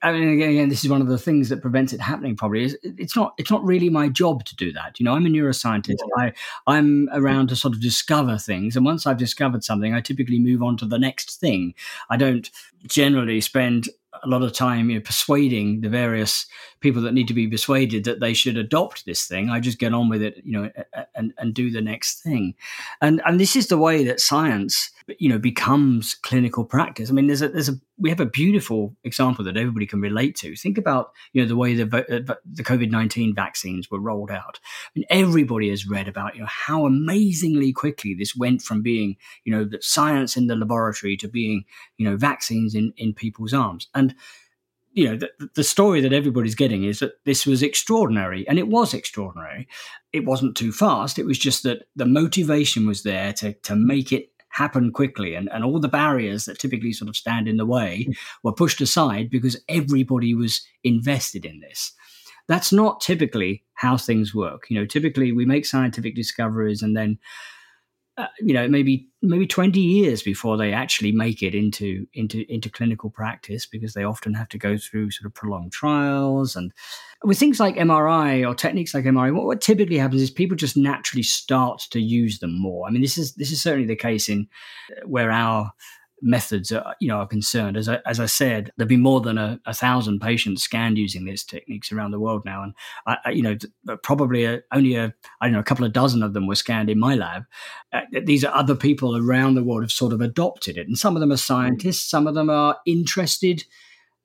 I 0.01 0.13
mean, 0.13 0.41
again, 0.41 0.69
this 0.69 0.85
is 0.85 0.89
one 0.89 1.01
of 1.01 1.07
the 1.07 1.17
things 1.17 1.49
that 1.49 1.61
prevents 1.61 1.91
it 1.91 1.99
happening. 1.99 2.37
Probably 2.37 2.63
is 2.63 2.77
it's 2.83 3.15
not 3.15 3.33
it's 3.37 3.51
not 3.51 3.63
really 3.65 3.89
my 3.89 4.07
job 4.07 4.45
to 4.45 4.55
do 4.55 4.71
that. 4.71 4.99
You 4.99 5.03
know, 5.03 5.13
I'm 5.13 5.25
a 5.25 5.29
neuroscientist. 5.29 5.97
I 6.17 6.31
I'm 6.65 7.09
around 7.11 7.49
to 7.49 7.55
sort 7.55 7.73
of 7.73 7.81
discover 7.81 8.37
things, 8.37 8.75
and 8.75 8.85
once 8.85 9.05
I've 9.05 9.17
discovered 9.17 9.63
something, 9.63 9.93
I 9.93 9.99
typically 9.99 10.39
move 10.39 10.63
on 10.63 10.77
to 10.77 10.85
the 10.85 10.99
next 10.99 11.39
thing. 11.39 11.73
I 12.09 12.15
don't 12.15 12.49
generally 12.87 13.41
spend 13.41 13.89
a 14.23 14.27
lot 14.27 14.43
of 14.43 14.53
time 14.53 14.89
you 14.89 14.95
know, 14.95 15.01
persuading 15.01 15.81
the 15.81 15.89
various 15.89 16.45
people 16.79 17.01
that 17.01 17.13
need 17.13 17.27
to 17.27 17.33
be 17.33 17.47
persuaded 17.47 18.03
that 18.05 18.19
they 18.19 18.33
should 18.33 18.57
adopt 18.57 19.05
this 19.05 19.27
thing. 19.27 19.49
I 19.49 19.59
just 19.59 19.79
get 19.79 19.93
on 19.93 20.09
with 20.09 20.21
it, 20.21 20.41
you 20.43 20.53
know, 20.53 20.71
and, 21.15 21.33
and 21.37 21.53
do 21.53 21.69
the 21.69 21.81
next 21.81 22.21
thing. 22.21 22.55
And 23.01 23.21
and 23.25 23.39
this 23.39 23.55
is 23.55 23.67
the 23.67 23.77
way 23.77 24.03
that 24.05 24.19
science, 24.19 24.91
you 25.19 25.29
know, 25.29 25.37
becomes 25.37 26.15
clinical 26.15 26.65
practice. 26.65 27.09
I 27.09 27.13
mean, 27.13 27.27
there's 27.27 27.41
a 27.41 27.49
there's 27.49 27.69
a 27.69 27.79
we 27.97 28.09
have 28.09 28.19
a 28.19 28.25
beautiful 28.25 28.95
example 29.03 29.45
that 29.45 29.57
everybody 29.57 29.85
can 29.85 30.01
relate 30.01 30.35
to. 30.37 30.55
Think 30.55 30.77
about 30.77 31.11
you 31.33 31.41
know 31.41 31.47
the 31.47 31.55
way 31.55 31.75
the 31.75 31.83
uh, 31.83 32.35
the 32.45 32.63
COVID 32.63 32.89
nineteen 32.89 33.35
vaccines 33.35 33.91
were 33.91 33.99
rolled 33.99 34.31
out. 34.31 34.59
I 34.63 34.89
mean, 34.95 35.05
everybody 35.09 35.69
has 35.69 35.87
read 35.87 36.07
about 36.07 36.35
you 36.35 36.41
know 36.41 36.47
how 36.49 36.85
amazingly 36.85 37.71
quickly 37.71 38.15
this 38.15 38.35
went 38.35 38.61
from 38.61 38.81
being 38.81 39.17
you 39.43 39.53
know 39.53 39.63
the 39.63 39.81
science 39.81 40.35
in 40.35 40.47
the 40.47 40.55
laboratory 40.55 41.17
to 41.17 41.27
being 41.27 41.65
you 41.97 42.09
know 42.09 42.17
vaccines 42.17 42.73
in 42.73 42.93
in 42.97 43.13
people's 43.13 43.53
arms 43.53 43.87
and 43.93 44.15
you 44.95 45.09
know, 45.09 45.17
the, 45.17 45.49
the, 45.55 45.63
story 45.63 45.99
that 45.99 46.13
everybody's 46.13 46.55
getting 46.55 46.85
is 46.85 46.99
that 46.99 47.21
this 47.25 47.45
was 47.45 47.61
extraordinary, 47.61 48.47
and 48.47 48.57
it 48.57 48.69
was 48.69 48.93
extraordinary. 48.93 49.67
It 50.13 50.23
wasn't 50.23 50.55
too 50.55 50.71
fast. 50.71 51.19
It 51.19 51.25
was 51.25 51.37
just 51.37 51.63
that 51.63 51.83
the 51.97 52.05
motivation 52.05 52.87
was 52.87 53.03
there 53.03 53.33
to 53.33 53.53
to 53.53 53.75
make 53.75 54.13
it 54.13 54.29
happen 54.55 54.89
quickly, 54.91 55.35
and, 55.35 55.49
and 55.51 55.65
all 55.65 55.79
the 55.79 55.87
barriers 55.87 56.45
that 56.45 56.57
typically 56.57 56.93
sort 56.93 57.09
of 57.09 57.15
stand 57.17 57.47
in 57.47 57.57
the 57.57 57.65
way 57.65 58.03
hmm. 58.03 58.11
were 58.43 58.53
pushed 58.53 58.79
aside 58.79 59.29
because 59.29 59.61
everybody 59.67 60.33
was 60.33 60.65
invested 60.83 61.45
in 61.45 61.59
this. 61.59 61.91
That's 62.47 62.71
not 62.71 63.01
typically 63.01 63.63
how 63.73 63.97
things 63.97 64.33
work. 64.33 64.67
You 64.69 64.79
know, 64.79 64.85
typically 64.85 65.31
we 65.31 65.45
make 65.45 65.65
scientific 65.65 66.15
discoveries 66.15 66.81
and 66.81 66.95
then 66.95 67.17
uh, 68.17 68.27
you 68.39 68.53
know 68.53 68.67
maybe 68.67 69.09
maybe 69.21 69.45
20 69.45 69.79
years 69.79 70.23
before 70.23 70.55
they 70.55 70.71
actually 70.71 71.11
make 71.11 71.43
it 71.43 71.53
into 71.53 72.07
into 72.13 72.45
into 72.51 72.69
clinical 72.69 73.09
practice 73.09 73.65
because 73.65 73.93
they 73.93 74.05
often 74.05 74.33
have 74.33 74.47
to 74.49 74.57
go 74.57 74.77
through 74.77 75.11
sort 75.11 75.25
of 75.25 75.33
prolonged 75.33 75.73
trials. 75.73 76.55
And 76.55 76.71
with 77.23 77.37
things 77.37 77.59
like 77.59 77.75
MRI 77.75 78.47
or 78.47 78.55
techniques 78.55 78.93
like 78.93 79.03
MRI 79.05 79.33
what, 79.33 79.45
what 79.45 79.61
typically 79.61 79.97
happens 79.97 80.21
is 80.21 80.31
people 80.31 80.55
just 80.55 80.77
naturally 80.77 81.23
start 81.23 81.83
to 81.91 81.99
use 81.99 82.39
them 82.39 82.57
more. 82.57 82.87
I 82.87 82.91
mean 82.91 83.01
this 83.01 83.17
is 83.17 83.35
this 83.35 83.51
is 83.51 83.61
certainly 83.61 83.87
the 83.87 83.95
case 83.95 84.29
in 84.29 84.47
uh, 84.91 85.07
where 85.07 85.31
our 85.31 85.73
methods 86.25 86.71
are, 86.71 86.95
you 86.99 87.07
know, 87.07 87.17
are 87.17 87.27
concerned. 87.27 87.77
As 87.77 87.87
I, 87.87 87.99
as 88.05 88.19
I 88.19 88.25
said, 88.25 88.71
there've 88.75 88.89
been 88.89 89.01
more 89.01 89.21
than 89.21 89.37
a, 89.37 89.59
a 89.65 89.73
thousand 89.73 90.19
patients 90.19 90.63
scanned 90.63 90.97
using 90.97 91.23
these 91.23 91.43
techniques 91.43 91.91
around 91.91 92.11
the 92.11 92.19
world 92.19 92.43
now, 92.43 92.63
and 92.63 92.73
I, 93.05 93.17
I, 93.25 93.29
you 93.29 93.43
know, 93.43 93.55
probably 94.03 94.45
a, 94.45 94.61
only 94.73 94.95
a 94.95 95.13
I 95.39 95.45
don't 95.45 95.53
know 95.53 95.59
a 95.59 95.63
couple 95.63 95.85
of 95.85 95.93
dozen 95.93 96.23
of 96.23 96.33
them 96.33 96.47
were 96.47 96.55
scanned 96.55 96.89
in 96.89 96.99
my 96.99 97.15
lab. 97.15 97.43
Uh, 97.93 98.01
these 98.23 98.43
are 98.43 98.53
other 98.53 98.75
people 98.75 99.15
around 99.15 99.53
the 99.53 99.63
world 99.63 99.83
have 99.83 99.91
sort 99.91 100.13
of 100.13 100.21
adopted 100.21 100.77
it, 100.77 100.87
and 100.87 100.97
some 100.97 101.15
of 101.15 101.19
them 101.19 101.31
are 101.31 101.37
scientists, 101.37 102.09
some 102.09 102.27
of 102.27 102.33
them 102.33 102.49
are 102.49 102.77
interested 102.85 103.63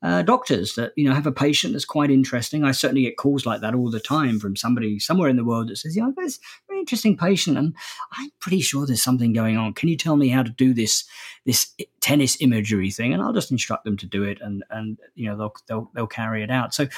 uh, 0.02 0.22
doctors 0.22 0.74
that 0.76 0.92
you 0.96 1.06
know 1.06 1.14
have 1.14 1.26
a 1.26 1.32
patient 1.32 1.74
that's 1.74 1.84
quite 1.84 2.10
interesting. 2.10 2.64
I 2.64 2.72
certainly 2.72 3.02
get 3.02 3.18
calls 3.18 3.44
like 3.44 3.60
that 3.60 3.74
all 3.74 3.90
the 3.90 4.00
time 4.00 4.40
from 4.40 4.56
somebody 4.56 4.98
somewhere 4.98 5.28
in 5.28 5.36
the 5.36 5.44
world 5.44 5.68
that 5.68 5.76
says, 5.76 5.94
"You 5.94 6.02
know, 6.02 6.14
there's 6.16 6.36
a 6.36 6.40
very 6.68 6.80
interesting 6.80 7.16
patient, 7.16 7.58
and 7.58 7.74
I'm 8.12 8.30
pretty 8.40 8.60
sure 8.60 8.86
there's 8.86 9.02
something 9.02 9.32
going 9.32 9.58
on. 9.58 9.74
Can 9.74 9.88
you 9.88 9.96
tell 9.96 10.16
me 10.16 10.28
how 10.28 10.42
to 10.42 10.50
do 10.50 10.72
this 10.72 11.04
this 11.44 11.74
tennis 12.00 12.40
imagery 12.40 12.90
thing?" 12.90 13.12
And 13.12 13.22
I'll 13.22 13.34
just 13.34 13.50
instruct 13.50 13.84
them 13.84 13.98
to 13.98 14.06
do 14.06 14.22
it, 14.22 14.38
and 14.40 14.64
and 14.70 14.98
you 15.14 15.28
know 15.28 15.36
they'll 15.36 15.54
they'll, 15.68 15.90
they'll 15.94 16.06
carry 16.06 16.42
it 16.42 16.50
out. 16.50 16.74
So. 16.74 16.88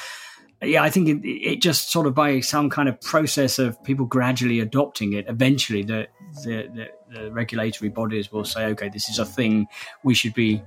Yeah, 0.65 0.85
I 0.85 0.91
think 0.91 1.09
it, 1.09 1.29
it 1.29 1.61
just 1.61 1.91
sort 1.91 2.07
of 2.07 2.15
by 2.15 2.39
some 2.39 2.71
kind 2.71 2.89
of 2.89 3.01
process 3.01 3.59
of 3.59 3.83
people 3.83 4.07
gradually 4.07 4.61
adopting 4.61 5.13
it, 5.13 5.25
eventually 5.29 5.83
the, 5.83 6.07
the, 6.45 6.69
the, 6.73 6.89
the 7.13 7.33
regulatory 7.33 7.89
bodies 7.89 8.31
will 8.31 8.45
say, 8.45 8.67
okay, 8.67 8.89
this 8.89 9.09
is 9.09 9.19
a 9.19 9.27
thing 9.27 9.67
we 10.05 10.15
should 10.15 10.35
be 10.35 10.63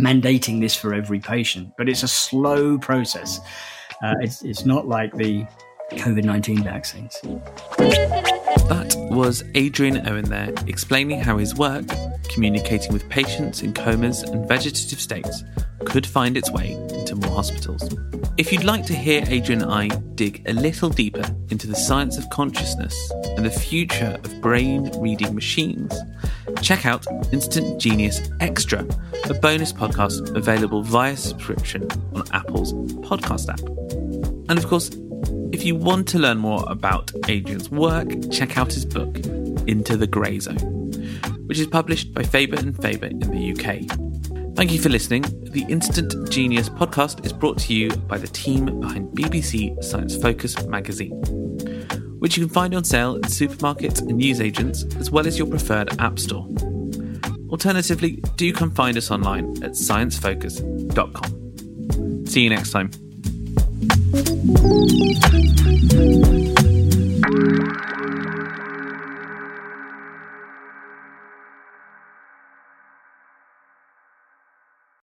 mandating 0.00 0.60
this 0.60 0.74
for 0.74 0.94
every 0.94 1.20
patient, 1.20 1.72
but 1.76 1.88
it's 1.88 2.02
a 2.02 2.08
slow 2.08 2.78
process. 2.78 3.40
Uh, 4.02 4.14
it's, 4.20 4.42
it's 4.42 4.64
not 4.64 4.86
like 4.86 5.12
the 5.14 5.46
COVID 5.92 6.24
19 6.24 6.62
vaccines. 6.62 7.18
That 8.68 8.94
was 9.10 9.42
Adrian 9.54 10.06
Owen 10.06 10.26
there, 10.26 10.52
explaining 10.66 11.20
how 11.20 11.38
his 11.38 11.54
work, 11.54 11.86
communicating 12.28 12.92
with 12.92 13.08
patients 13.08 13.62
in 13.62 13.72
comas 13.72 14.22
and 14.22 14.46
vegetative 14.46 15.00
states, 15.00 15.42
could 15.84 16.06
find 16.06 16.36
its 16.36 16.50
way 16.50 16.76
into 17.08 17.26
more 17.26 17.36
hospitals. 17.36 17.88
If 18.36 18.52
you'd 18.52 18.64
like 18.64 18.84
to 18.86 18.94
hear 18.94 19.24
Adrian 19.28 19.62
and 19.62 19.72
I 19.72 19.88
dig 20.14 20.42
a 20.46 20.52
little 20.52 20.90
deeper 20.90 21.24
into 21.50 21.66
the 21.66 21.74
science 21.74 22.18
of 22.18 22.28
consciousness 22.30 22.94
and 23.36 23.44
the 23.44 23.50
future 23.50 24.18
of 24.22 24.40
brain 24.40 24.90
reading 25.00 25.34
machines, 25.34 25.94
check 26.62 26.86
out 26.86 27.06
Instant 27.32 27.80
Genius 27.80 28.20
Extra, 28.40 28.86
a 29.28 29.34
bonus 29.34 29.72
podcast 29.72 30.34
available 30.36 30.82
via 30.82 31.16
subscription 31.16 31.88
on 32.14 32.24
Apple's 32.32 32.72
podcast 33.08 33.48
app. 33.48 33.60
And 34.50 34.58
of 34.58 34.66
course, 34.66 34.90
if 35.52 35.64
you 35.64 35.74
want 35.74 36.08
to 36.08 36.18
learn 36.18 36.38
more 36.38 36.64
about 36.68 37.10
Adrian's 37.28 37.70
work, 37.70 38.08
check 38.30 38.58
out 38.58 38.72
his 38.72 38.84
book, 38.84 39.16
Into 39.66 39.96
the 39.96 40.06
Grey 40.06 40.38
Zone, 40.40 40.56
which 41.46 41.58
is 41.58 41.66
published 41.66 42.12
by 42.12 42.22
Faber 42.22 42.56
and 42.56 42.76
Faber 42.80 43.06
in 43.06 43.20
the 43.20 43.52
UK. 43.52 44.07
Thank 44.58 44.72
you 44.72 44.80
for 44.80 44.88
listening. 44.88 45.22
The 45.52 45.64
Instant 45.68 46.12
Genius 46.30 46.68
podcast 46.68 47.24
is 47.24 47.32
brought 47.32 47.58
to 47.58 47.72
you 47.72 47.90
by 47.90 48.18
the 48.18 48.26
team 48.26 48.80
behind 48.80 49.16
BBC 49.16 49.84
Science 49.84 50.16
Focus 50.16 50.66
magazine, 50.66 51.12
which 52.18 52.36
you 52.36 52.44
can 52.44 52.52
find 52.52 52.74
on 52.74 52.82
sale 52.82 53.14
in 53.14 53.22
supermarkets 53.22 54.00
and 54.00 54.18
newsagents, 54.18 54.82
as 54.96 55.12
well 55.12 55.28
as 55.28 55.38
your 55.38 55.46
preferred 55.46 55.96
app 56.00 56.18
store. 56.18 56.48
Alternatively, 57.50 58.20
do 58.34 58.52
come 58.52 58.72
find 58.72 58.96
us 58.96 59.12
online 59.12 59.50
at 59.62 59.74
sciencefocus.com. 59.74 62.26
See 62.26 62.40
you 62.40 62.50
next 62.50 62.72
time. 62.72 62.90